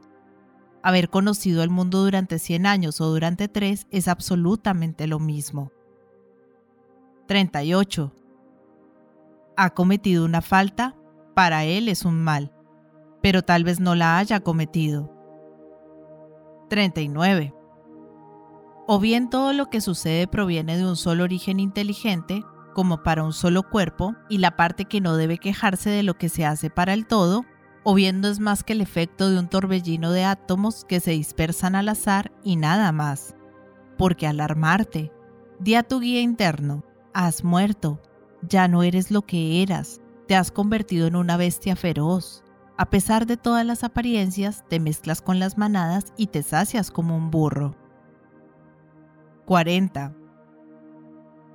Haber 0.83 1.09
conocido 1.09 1.63
el 1.63 1.71
mundo 1.71 2.03
durante 2.03 2.37
100 2.37 2.67
años 2.67 3.01
o 3.01 3.07
durante 3.07 3.47
3 3.47 3.87
es 3.89 4.07
absolutamente 4.07 5.07
lo 5.07 5.17
mismo. 5.17 5.71
38. 7.25 8.13
¿Ha 9.57 9.69
cometido 9.71 10.23
una 10.23 10.43
falta? 10.43 10.95
Para 11.33 11.63
él 11.63 11.89
es 11.89 12.05
un 12.05 12.23
mal 12.23 12.51
pero 13.23 13.41
tal 13.41 13.63
vez 13.63 13.79
no 13.79 13.95
la 13.95 14.17
haya 14.17 14.41
cometido. 14.41 15.09
39. 16.69 17.55
O 18.85 18.99
bien 18.99 19.29
todo 19.29 19.53
lo 19.53 19.69
que 19.69 19.79
sucede 19.79 20.27
proviene 20.27 20.75
de 20.75 20.85
un 20.85 20.97
solo 20.97 21.23
origen 21.23 21.61
inteligente, 21.61 22.43
como 22.73 23.01
para 23.01 23.23
un 23.23 23.31
solo 23.31 23.63
cuerpo, 23.63 24.13
y 24.29 24.39
la 24.39 24.57
parte 24.57 24.85
que 24.85 24.99
no 24.99 25.15
debe 25.15 25.37
quejarse 25.37 25.89
de 25.89 26.03
lo 26.03 26.15
que 26.15 26.27
se 26.27 26.45
hace 26.45 26.69
para 26.69 26.93
el 26.93 27.07
todo, 27.07 27.45
o 27.83 27.93
bien 27.93 28.19
no 28.19 28.27
es 28.27 28.41
más 28.41 28.65
que 28.65 28.73
el 28.73 28.81
efecto 28.81 29.29
de 29.29 29.39
un 29.39 29.47
torbellino 29.47 30.11
de 30.11 30.25
átomos 30.25 30.83
que 30.83 30.99
se 30.99 31.11
dispersan 31.11 31.75
al 31.75 31.87
azar 31.87 32.33
y 32.43 32.57
nada 32.57 32.91
más. 32.91 33.35
Porque 33.97 34.27
alarmarte, 34.27 35.13
di 35.59 35.75
a 35.75 35.83
tu 35.83 36.01
guía 36.01 36.19
interno, 36.19 36.83
has 37.13 37.45
muerto, 37.45 38.01
ya 38.41 38.67
no 38.67 38.83
eres 38.83 39.11
lo 39.11 39.21
que 39.21 39.61
eras, 39.63 40.01
te 40.27 40.35
has 40.35 40.51
convertido 40.51 41.07
en 41.07 41.15
una 41.15 41.37
bestia 41.37 41.77
feroz. 41.77 42.42
A 42.75 42.89
pesar 42.89 43.27
de 43.27 43.37
todas 43.37 43.63
las 43.65 43.83
apariencias, 43.83 44.63
te 44.67 44.79
mezclas 44.79 45.21
con 45.21 45.37
las 45.39 45.59
manadas 45.59 46.11
y 46.17 46.27
te 46.27 46.41
sacias 46.41 46.89
como 46.89 47.15
un 47.15 47.29
burro. 47.29 47.75
40. 49.45 50.15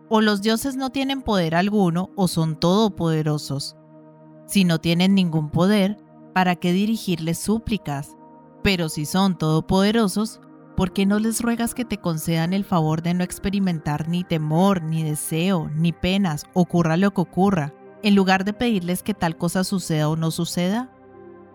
O 0.08 0.20
los 0.20 0.42
dioses 0.42 0.76
no 0.76 0.90
tienen 0.90 1.22
poder 1.22 1.56
alguno 1.56 2.10
o 2.14 2.28
son 2.28 2.58
todopoderosos. 2.60 3.76
Si 4.46 4.64
no 4.64 4.78
tienen 4.78 5.16
ningún 5.16 5.50
poder, 5.50 5.96
¿para 6.34 6.54
qué 6.54 6.72
dirigirles 6.72 7.38
súplicas? 7.38 8.16
Pero 8.62 8.88
si 8.88 9.04
son 9.04 9.36
todopoderosos, 9.36 10.40
¿por 10.76 10.92
qué 10.92 11.04
no 11.04 11.18
les 11.18 11.40
ruegas 11.40 11.74
que 11.74 11.84
te 11.84 11.98
concedan 11.98 12.52
el 12.52 12.64
favor 12.64 13.02
de 13.02 13.14
no 13.14 13.24
experimentar 13.24 14.08
ni 14.08 14.22
temor, 14.22 14.82
ni 14.82 15.02
deseo, 15.02 15.68
ni 15.74 15.90
penas, 15.90 16.44
ocurra 16.54 16.96
lo 16.96 17.12
que 17.12 17.22
ocurra, 17.22 17.74
en 18.04 18.14
lugar 18.14 18.44
de 18.44 18.52
pedirles 18.52 19.02
que 19.02 19.14
tal 19.14 19.36
cosa 19.36 19.64
suceda 19.64 20.08
o 20.08 20.14
no 20.14 20.30
suceda? 20.30 20.92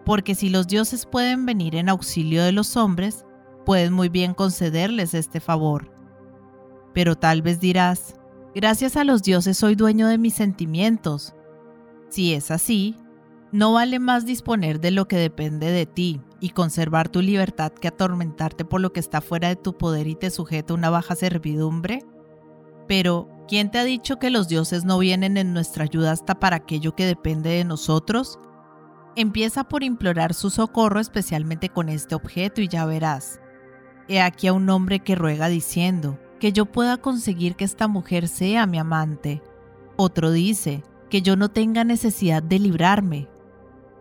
Porque 0.05 0.35
si 0.35 0.49
los 0.49 0.67
dioses 0.67 1.05
pueden 1.05 1.45
venir 1.45 1.75
en 1.75 1.89
auxilio 1.89 2.43
de 2.43 2.51
los 2.51 2.75
hombres, 2.75 3.25
pueden 3.65 3.93
muy 3.93 4.09
bien 4.09 4.33
concederles 4.33 5.13
este 5.13 5.39
favor. 5.39 5.91
Pero 6.93 7.15
tal 7.15 7.41
vez 7.41 7.59
dirás, 7.59 8.15
gracias 8.53 8.97
a 8.97 9.03
los 9.03 9.23
dioses 9.23 9.57
soy 9.57 9.75
dueño 9.75 10.07
de 10.07 10.17
mis 10.17 10.33
sentimientos. 10.33 11.33
Si 12.09 12.33
es 12.33 12.51
así, 12.51 12.95
¿no 13.51 13.73
vale 13.73 13.99
más 13.99 14.25
disponer 14.25 14.79
de 14.79 14.91
lo 14.91 15.07
que 15.07 15.15
depende 15.15 15.71
de 15.71 15.85
ti 15.85 16.21
y 16.39 16.49
conservar 16.49 17.09
tu 17.09 17.21
libertad 17.21 17.71
que 17.71 17.87
atormentarte 17.87 18.65
por 18.65 18.81
lo 18.81 18.93
que 18.93 18.99
está 18.99 19.21
fuera 19.21 19.47
de 19.47 19.55
tu 19.55 19.77
poder 19.77 20.07
y 20.07 20.15
te 20.15 20.29
sujeta 20.29 20.73
a 20.73 20.77
una 20.77 20.89
baja 20.89 21.15
servidumbre? 21.15 22.05
Pero, 22.87 23.29
¿quién 23.47 23.71
te 23.71 23.79
ha 23.79 23.83
dicho 23.85 24.19
que 24.19 24.29
los 24.29 24.49
dioses 24.49 24.83
no 24.83 24.99
vienen 24.99 25.37
en 25.37 25.53
nuestra 25.53 25.85
ayuda 25.85 26.11
hasta 26.11 26.39
para 26.39 26.57
aquello 26.57 26.95
que 26.95 27.05
depende 27.05 27.49
de 27.51 27.63
nosotros? 27.63 28.37
Empieza 29.15 29.63
por 29.63 29.83
implorar 29.83 30.33
su 30.33 30.49
socorro 30.49 30.99
especialmente 30.99 31.69
con 31.69 31.89
este 31.89 32.15
objeto 32.15 32.61
y 32.61 32.67
ya 32.67 32.85
verás. 32.85 33.39
He 34.07 34.21
aquí 34.21 34.47
a 34.47 34.53
un 34.53 34.69
hombre 34.69 34.99
que 34.99 35.15
ruega 35.15 35.47
diciendo, 35.47 36.19
que 36.39 36.51
yo 36.51 36.65
pueda 36.65 36.97
conseguir 36.97 37.55
que 37.55 37.63
esta 37.63 37.87
mujer 37.87 38.27
sea 38.27 38.65
mi 38.65 38.79
amante. 38.79 39.41
Otro 39.95 40.31
dice, 40.31 40.83
que 41.09 41.21
yo 41.21 41.35
no 41.35 41.49
tenga 41.49 41.83
necesidad 41.83 42.41
de 42.41 42.57
librarme. 42.57 43.29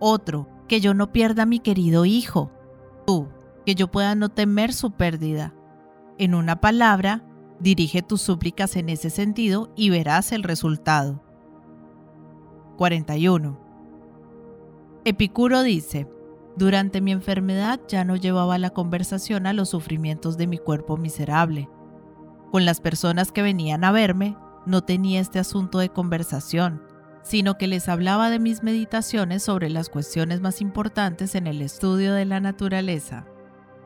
Otro, 0.01 0.49
que 0.67 0.81
yo 0.81 0.95
no 0.95 1.13
pierda 1.13 1.43
a 1.43 1.47
mi 1.47 1.61
querido 1.61 2.07
hijo. 2.07 2.51
Tú, 3.07 3.29
que 3.67 3.75
yo 3.75 3.89
pueda 3.91 4.15
no 4.15 4.31
temer 4.31 4.73
su 4.73 4.93
pérdida. 4.93 5.55
En 6.19 6.35
una 6.35 6.61
palabra, 6.61 7.23
dirige 7.61 8.03
tus 8.03 8.23
súplicas 8.23 8.77
en 8.77 8.89
ese 8.89 9.11
sentido 9.11 9.73
y 9.77 9.91
verás 9.91 10.33
el 10.33 10.43
resultado. 10.43 11.23
41. 12.79 13.62
Epicuro 15.05 15.65
dice, 15.65 16.07
durante 16.57 17.01
mi 17.01 17.11
enfermedad 17.11 17.81
ya 17.89 18.05
no 18.05 18.15
llevaba 18.15 18.57
la 18.59 18.71
conversación 18.71 19.49
a 19.49 19.53
los 19.53 19.71
sufrimientos 19.71 20.37
de 20.37 20.47
mi 20.47 20.59
cuerpo 20.59 20.97
miserable. 20.97 21.69
Con 22.53 22.65
las 22.65 22.81
personas 22.81 23.33
que 23.33 23.43
venían 23.43 23.83
a 23.83 23.91
verme, 23.91 24.37
no 24.65 24.83
tenía 24.83 25.21
este 25.21 25.41
asunto 25.41 25.79
de 25.79 25.89
conversación, 25.89 26.85
sino 27.25 27.59
que 27.59 27.67
les 27.67 27.89
hablaba 27.89 28.31
de 28.31 28.39
mis 28.39 28.63
meditaciones 28.63 29.43
sobre 29.43 29.71
las 29.71 29.89
cuestiones 29.89 30.41
más 30.41 30.61
importantes 30.61 31.35
en 31.35 31.49
el 31.49 31.63
estudio 31.63 32.13
de 32.13 32.25
la 32.25 32.39
naturaleza. 32.39 33.27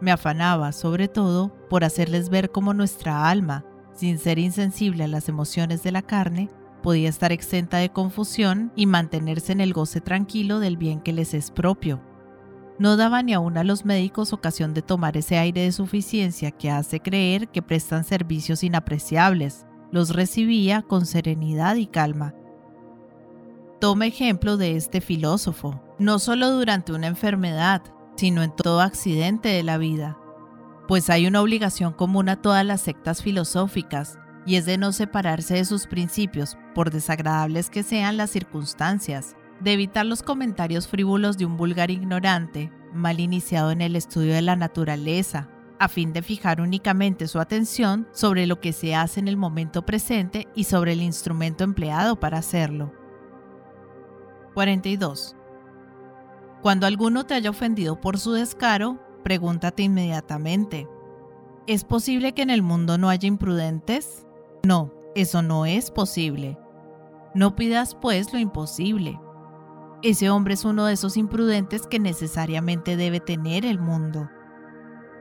Me 0.02 0.10
afanaba, 0.10 0.72
sobre 0.72 1.08
todo, 1.08 1.54
por 1.70 1.82
hacerles 1.82 2.28
ver 2.28 2.50
cómo 2.50 2.74
nuestra 2.74 3.30
alma, 3.30 3.64
sin 3.94 4.18
ser 4.18 4.38
insensible 4.38 5.04
a 5.04 5.08
las 5.08 5.30
emociones 5.30 5.82
de 5.82 5.92
la 5.92 6.02
carne, 6.02 6.50
podía 6.86 7.08
estar 7.08 7.32
exenta 7.32 7.78
de 7.78 7.90
confusión 7.90 8.70
y 8.76 8.86
mantenerse 8.86 9.50
en 9.50 9.60
el 9.60 9.72
goce 9.72 10.00
tranquilo 10.00 10.60
del 10.60 10.76
bien 10.76 11.00
que 11.00 11.12
les 11.12 11.34
es 11.34 11.50
propio. 11.50 12.00
no 12.78 12.96
daba 12.96 13.24
ni 13.24 13.32
aún 13.32 13.58
a 13.58 13.64
los 13.64 13.84
médicos 13.84 14.32
ocasión 14.32 14.72
de 14.72 14.82
tomar 14.82 15.16
ese 15.16 15.36
aire 15.36 15.62
de 15.62 15.72
suficiencia 15.72 16.52
que 16.52 16.70
hace 16.70 17.00
creer 17.00 17.48
que 17.48 17.60
prestan 17.60 18.04
servicios 18.04 18.62
inapreciables. 18.62 19.66
Los 19.90 20.10
recibía 20.10 20.82
con 20.82 21.06
serenidad 21.06 21.74
y 21.74 21.88
calma. 21.88 22.34
Toma 23.80 24.06
ejemplo 24.06 24.56
de 24.56 24.76
este 24.76 25.00
filósofo, 25.00 25.82
no 25.98 26.20
solo 26.20 26.52
durante 26.52 26.92
una 26.92 27.08
enfermedad, 27.08 27.82
sino 28.14 28.44
en 28.44 28.54
todo 28.54 28.80
accidente 28.80 29.48
de 29.48 29.64
la 29.64 29.76
vida. 29.76 30.18
Pues 30.86 31.10
hay 31.10 31.26
una 31.26 31.42
obligación 31.42 31.94
común 31.94 32.28
a 32.28 32.40
todas 32.40 32.64
las 32.64 32.80
sectas 32.80 33.24
filosóficas, 33.24 34.20
y 34.46 34.54
es 34.54 34.66
de 34.66 34.78
no 34.78 34.92
separarse 34.92 35.54
de 35.54 35.64
sus 35.64 35.88
principios, 35.88 36.56
por 36.76 36.90
desagradables 36.90 37.70
que 37.70 37.82
sean 37.82 38.18
las 38.18 38.28
circunstancias 38.28 39.34
de 39.60 39.72
evitar 39.72 40.04
los 40.04 40.22
comentarios 40.22 40.86
frívolos 40.86 41.38
de 41.38 41.46
un 41.46 41.56
vulgar 41.56 41.90
ignorante, 41.90 42.70
mal 42.92 43.18
iniciado 43.18 43.70
en 43.70 43.80
el 43.80 43.96
estudio 43.96 44.34
de 44.34 44.42
la 44.42 44.56
naturaleza, 44.56 45.48
a 45.78 45.88
fin 45.88 46.12
de 46.12 46.20
fijar 46.20 46.60
únicamente 46.60 47.28
su 47.28 47.40
atención 47.40 48.06
sobre 48.12 48.46
lo 48.46 48.60
que 48.60 48.74
se 48.74 48.94
hace 48.94 49.20
en 49.20 49.28
el 49.28 49.38
momento 49.38 49.86
presente 49.86 50.48
y 50.54 50.64
sobre 50.64 50.92
el 50.92 51.00
instrumento 51.00 51.64
empleado 51.64 52.20
para 52.20 52.36
hacerlo. 52.36 52.92
42. 54.52 55.34
Cuando 56.60 56.86
alguno 56.86 57.24
te 57.24 57.32
haya 57.32 57.48
ofendido 57.48 58.02
por 58.02 58.18
su 58.18 58.32
descaro, 58.32 59.00
pregúntate 59.24 59.82
inmediatamente, 59.82 60.86
¿es 61.66 61.84
posible 61.84 62.34
que 62.34 62.42
en 62.42 62.50
el 62.50 62.60
mundo 62.60 62.98
no 62.98 63.08
haya 63.08 63.28
imprudentes? 63.28 64.26
No, 64.62 64.92
eso 65.14 65.40
no 65.40 65.64
es 65.64 65.90
posible. 65.90 66.58
No 67.36 67.54
pidas 67.54 67.94
pues 67.94 68.32
lo 68.32 68.40
imposible 68.40 69.20
ese 70.02 70.30
hombre 70.30 70.54
es 70.54 70.64
uno 70.64 70.86
de 70.86 70.92
esos 70.92 71.16
imprudentes 71.16 71.86
que 71.86 71.98
necesariamente 71.98 72.96
debe 72.96 73.18
tener 73.18 73.64
el 73.64 73.78
mundo. 73.78 74.30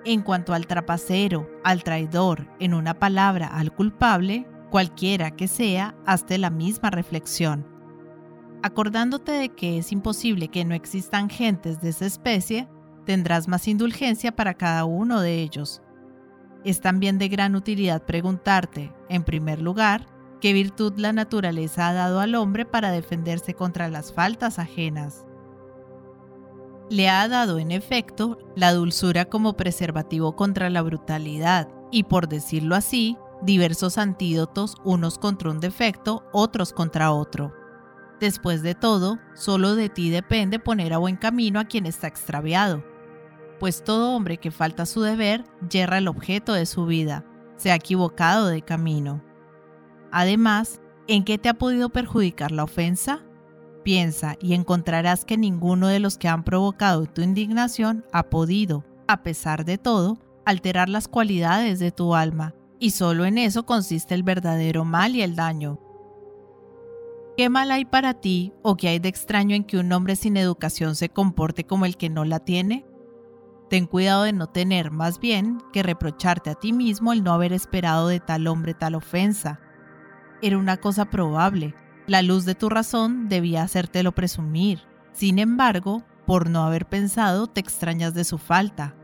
En 0.04 0.22
cuanto 0.22 0.54
al 0.54 0.68
trapacero, 0.68 1.50
al 1.64 1.84
traidor, 1.84 2.48
en 2.60 2.74
una 2.74 2.94
palabra, 2.94 3.48
al 3.48 3.74
culpable, 3.74 4.48
cualquiera 4.70 5.32
que 5.32 5.48
sea, 5.48 5.96
hazte 6.06 6.38
la 6.38 6.50
misma 6.50 6.92
reflexión. 6.92 7.66
Acordándote 8.62 9.32
de 9.32 9.50
que 9.50 9.78
es 9.78 9.92
imposible 9.92 10.50
que 10.50 10.66
no 10.66 10.76
existan 10.76 11.30
gentes 11.30 11.82
de 11.82 11.90
esa 11.90 12.06
especie, 12.06 12.68
tendrás 13.06 13.48
más 13.48 13.68
indulgencia 13.68 14.36
para 14.36 14.54
cada 14.54 14.86
uno 14.86 15.22
de 15.22 15.42
ellos. 15.42 15.82
Es 16.64 16.82
también 16.82 17.18
de 17.18 17.30
gran 17.30 17.56
utilidad 17.56 18.04
preguntarte, 18.06 18.94
en 19.10 19.24
primer 19.24 19.62
lugar, 19.62 20.06
qué 20.40 20.54
virtud 20.54 20.94
la 20.98 21.14
naturaleza 21.14 21.88
ha 21.88 21.94
dado 21.94 22.20
al 22.20 22.36
hombre 22.36 22.66
para 22.66 22.92
defenderse 22.92 23.54
contra 23.54 23.88
las 23.90 24.14
faltas 24.14 24.60
ajenas. 24.60 25.26
Le 26.90 27.10
ha 27.10 27.28
dado, 27.28 27.58
en 27.58 27.72
efecto, 27.72 28.38
la 28.56 28.74
dulzura 28.74 29.26
como 29.26 29.58
preservativo 29.58 30.36
contra 30.36 30.70
la 30.70 30.82
brutalidad 30.82 31.68
y, 31.92 32.04
por 32.04 32.28
decirlo 32.28 32.76
así, 32.76 33.18
diversos 33.42 33.98
antídotos 33.98 34.76
unos 34.84 35.18
contra 35.18 35.50
un 35.50 35.60
defecto, 35.60 36.24
otros 36.32 36.74
contra 36.74 37.12
otro. 37.12 37.54
Después 38.20 38.62
de 38.62 38.76
todo, 38.76 39.20
solo 39.34 39.76
de 39.76 39.90
ti 39.90 40.10
depende 40.10 40.60
poner 40.60 40.94
a 40.94 41.00
buen 41.00 41.18
camino 41.18 41.60
a 41.60 41.66
quien 41.66 41.86
está 41.86 42.08
extraviado, 42.08 42.84
pues 43.60 43.84
todo 43.84 44.12
hombre 44.16 44.38
que 44.38 44.52
falta 44.52 44.86
su 44.86 45.02
deber 45.02 45.44
yerra 45.70 45.98
el 45.98 46.08
objeto 46.08 46.54
de 46.54 46.66
su 46.66 46.86
vida, 46.86 47.26
se 47.58 47.72
ha 47.72 47.76
equivocado 47.76 48.48
de 48.48 48.62
camino. 48.62 49.24
Además, 50.18 50.80
¿en 51.10 51.26
qué 51.26 51.38
te 51.38 51.50
ha 51.50 51.56
podido 51.56 51.90
perjudicar 51.90 52.54
la 52.54 52.64
ofensa? 52.64 53.26
Piensa 53.84 54.38
y 54.40 54.54
encontrarás 54.54 55.26
que 55.26 55.36
ninguno 55.38 55.90
de 55.90 56.00
los 56.00 56.18
que 56.18 56.30
han 56.30 56.46
provocado 56.46 57.06
tu 57.06 57.22
indignación 57.22 58.06
ha 58.14 58.24
podido, 58.30 58.86
a 59.10 59.24
pesar 59.24 59.66
de 59.66 59.78
todo, 59.78 60.18
alterar 60.46 60.88
las 60.88 61.10
cualidades 61.10 61.80
de 61.80 61.92
tu 61.92 62.16
alma, 62.16 62.56
y 62.80 62.92
solo 62.92 63.26
en 63.26 63.38
eso 63.38 63.66
consiste 63.66 64.16
el 64.16 64.24
verdadero 64.24 64.86
mal 64.86 65.18
y 65.18 65.22
el 65.22 65.36
daño. 65.36 65.82
¿Qué 67.36 67.50
mal 67.50 67.70
hay 67.70 67.84
para 67.84 68.14
ti 68.14 68.54
o 68.64 68.78
qué 68.78 68.88
hay 68.88 69.00
de 69.00 69.10
extraño 69.10 69.54
en 69.54 69.66
que 69.66 69.80
un 69.80 69.92
hombre 69.92 70.16
sin 70.16 70.38
educación 70.38 70.96
se 70.96 71.10
comporte 71.10 71.66
como 71.66 71.86
el 71.86 71.98
que 71.98 72.10
no 72.10 72.24
la 72.24 72.40
tiene? 72.40 72.86
Ten 73.70 73.86
cuidado 73.86 74.24
de 74.24 74.32
no 74.32 74.48
tener, 74.48 74.92
más 74.92 75.20
bien, 75.20 75.58
que 75.74 75.84
reprocharte 75.84 76.52
a 76.52 76.56
ti 76.56 76.72
mismo 76.72 77.12
el 77.12 77.22
no 77.22 77.34
haber 77.34 77.52
esperado 77.52 78.08
de 78.08 78.22
tal 78.22 78.48
hombre 78.48 78.74
tal 78.74 78.96
ofensa, 78.96 79.60
era 80.42 80.58
una 80.58 80.78
cosa 80.78 81.06
probable. 81.06 81.76
La 82.08 82.22
luz 82.22 82.46
de 82.46 82.56
tu 82.56 82.70
razón 82.70 83.30
debía 83.30 83.64
hacértelo 83.64 84.14
presumir. 84.14 84.82
Sin 85.12 85.40
embargo, 85.40 86.04
por 86.26 86.50
no 86.50 86.64
haber 86.64 86.86
pensado, 86.86 87.48
te 87.48 87.62
extrañas 87.62 88.14
de 88.14 88.24
su 88.24 88.38
falta. 88.38 88.96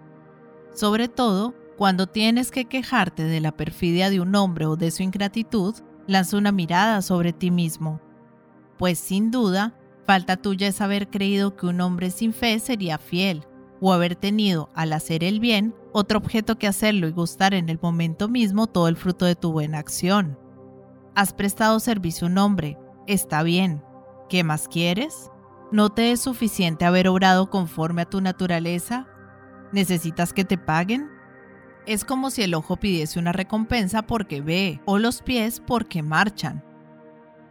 Sobre 0.73 1.07
todo, 1.07 1.53
cuando 1.77 2.07
tienes 2.07 2.51
que 2.51 2.65
quejarte 2.65 3.23
de 3.23 3.39
la 3.39 3.51
perfidia 3.51 4.09
de 4.09 4.19
un 4.19 4.35
hombre 4.35 4.65
o 4.65 4.75
de 4.75 4.91
su 4.91 5.03
ingratitud, 5.03 5.75
lanza 6.07 6.37
una 6.37 6.51
mirada 6.51 7.01
sobre 7.01 7.33
ti 7.33 7.51
mismo. 7.51 8.01
Pues 8.77 8.99
sin 8.99 9.31
duda, 9.31 9.75
falta 10.05 10.37
tuya 10.37 10.67
es 10.67 10.81
haber 10.81 11.09
creído 11.09 11.55
que 11.55 11.67
un 11.67 11.81
hombre 11.81 12.11
sin 12.11 12.33
fe 12.33 12.59
sería 12.59 12.97
fiel, 12.97 13.45
o 13.79 13.93
haber 13.93 14.15
tenido, 14.15 14.69
al 14.75 14.93
hacer 14.93 15.23
el 15.23 15.39
bien, 15.39 15.73
otro 15.91 16.19
objeto 16.19 16.57
que 16.57 16.67
hacerlo 16.67 17.07
y 17.07 17.11
gustar 17.11 17.53
en 17.53 17.69
el 17.69 17.79
momento 17.81 18.29
mismo 18.29 18.67
todo 18.67 18.87
el 18.87 18.95
fruto 18.95 19.25
de 19.25 19.35
tu 19.35 19.51
buena 19.51 19.79
acción. 19.79 20.37
Has 21.13 21.33
prestado 21.33 21.79
servicio 21.81 22.27
a 22.27 22.29
un 22.29 22.37
hombre, 22.37 22.77
está 23.05 23.43
bien. 23.43 23.83
¿Qué 24.29 24.45
más 24.45 24.69
quieres? 24.69 25.29
¿No 25.69 25.89
te 25.89 26.13
es 26.13 26.21
suficiente 26.21 26.85
haber 26.85 27.09
obrado 27.09 27.49
conforme 27.49 28.03
a 28.03 28.09
tu 28.09 28.21
naturaleza? 28.21 29.07
¿Necesitas 29.73 30.31
que 30.31 30.45
te 30.45 30.57
paguen? 30.57 31.09
Es 31.85 32.05
como 32.05 32.29
si 32.29 32.43
el 32.43 32.53
ojo 32.53 32.77
pidiese 32.77 33.19
una 33.19 33.33
recompensa 33.33 34.03
porque 34.03 34.39
ve 34.41 34.81
o 34.85 34.99
los 34.99 35.21
pies 35.21 35.61
porque 35.65 36.01
marchan. 36.01 36.63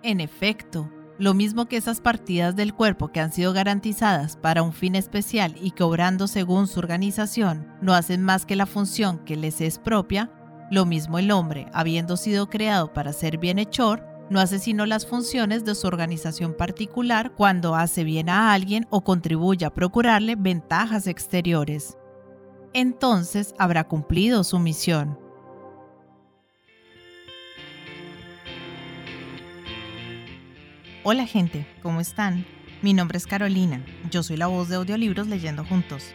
En 0.02 0.20
efecto, 0.20 0.90
lo 1.18 1.34
mismo 1.34 1.66
que 1.66 1.76
esas 1.76 2.00
partidas 2.00 2.56
del 2.56 2.72
cuerpo 2.72 3.08
que 3.08 3.20
han 3.20 3.30
sido 3.30 3.52
garantizadas 3.52 4.38
para 4.38 4.62
un 4.62 4.72
fin 4.72 4.94
especial 4.94 5.54
y 5.60 5.72
que 5.72 5.82
obrando 5.82 6.28
según 6.28 6.66
su 6.66 6.78
organización 6.78 7.68
no 7.82 7.92
hacen 7.92 8.22
más 8.22 8.46
que 8.46 8.56
la 8.56 8.64
función 8.64 9.18
que 9.26 9.36
les 9.36 9.60
es 9.60 9.78
propia, 9.78 10.30
lo 10.70 10.86
mismo 10.86 11.18
el 11.18 11.32
hombre, 11.32 11.66
habiendo 11.72 12.16
sido 12.16 12.48
creado 12.48 12.92
para 12.92 13.12
ser 13.12 13.38
bienhechor, 13.38 14.06
no 14.30 14.38
hace 14.38 14.60
sino 14.60 14.86
las 14.86 15.06
funciones 15.06 15.64
de 15.64 15.74
su 15.74 15.88
organización 15.88 16.54
particular 16.56 17.32
cuando 17.32 17.74
hace 17.74 18.04
bien 18.04 18.28
a 18.28 18.52
alguien 18.52 18.86
o 18.88 19.02
contribuye 19.02 19.66
a 19.66 19.74
procurarle 19.74 20.36
ventajas 20.36 21.08
exteriores. 21.08 21.98
Entonces 22.72 23.52
habrá 23.58 23.88
cumplido 23.88 24.44
su 24.44 24.60
misión. 24.60 25.18
Hola 31.02 31.26
gente, 31.26 31.66
¿cómo 31.82 32.00
están? 32.00 32.46
Mi 32.82 32.94
nombre 32.94 33.18
es 33.18 33.26
Carolina, 33.26 33.84
yo 34.10 34.22
soy 34.22 34.36
la 34.36 34.46
voz 34.46 34.68
de 34.68 34.76
audiolibros 34.76 35.26
leyendo 35.26 35.64
juntos. 35.64 36.14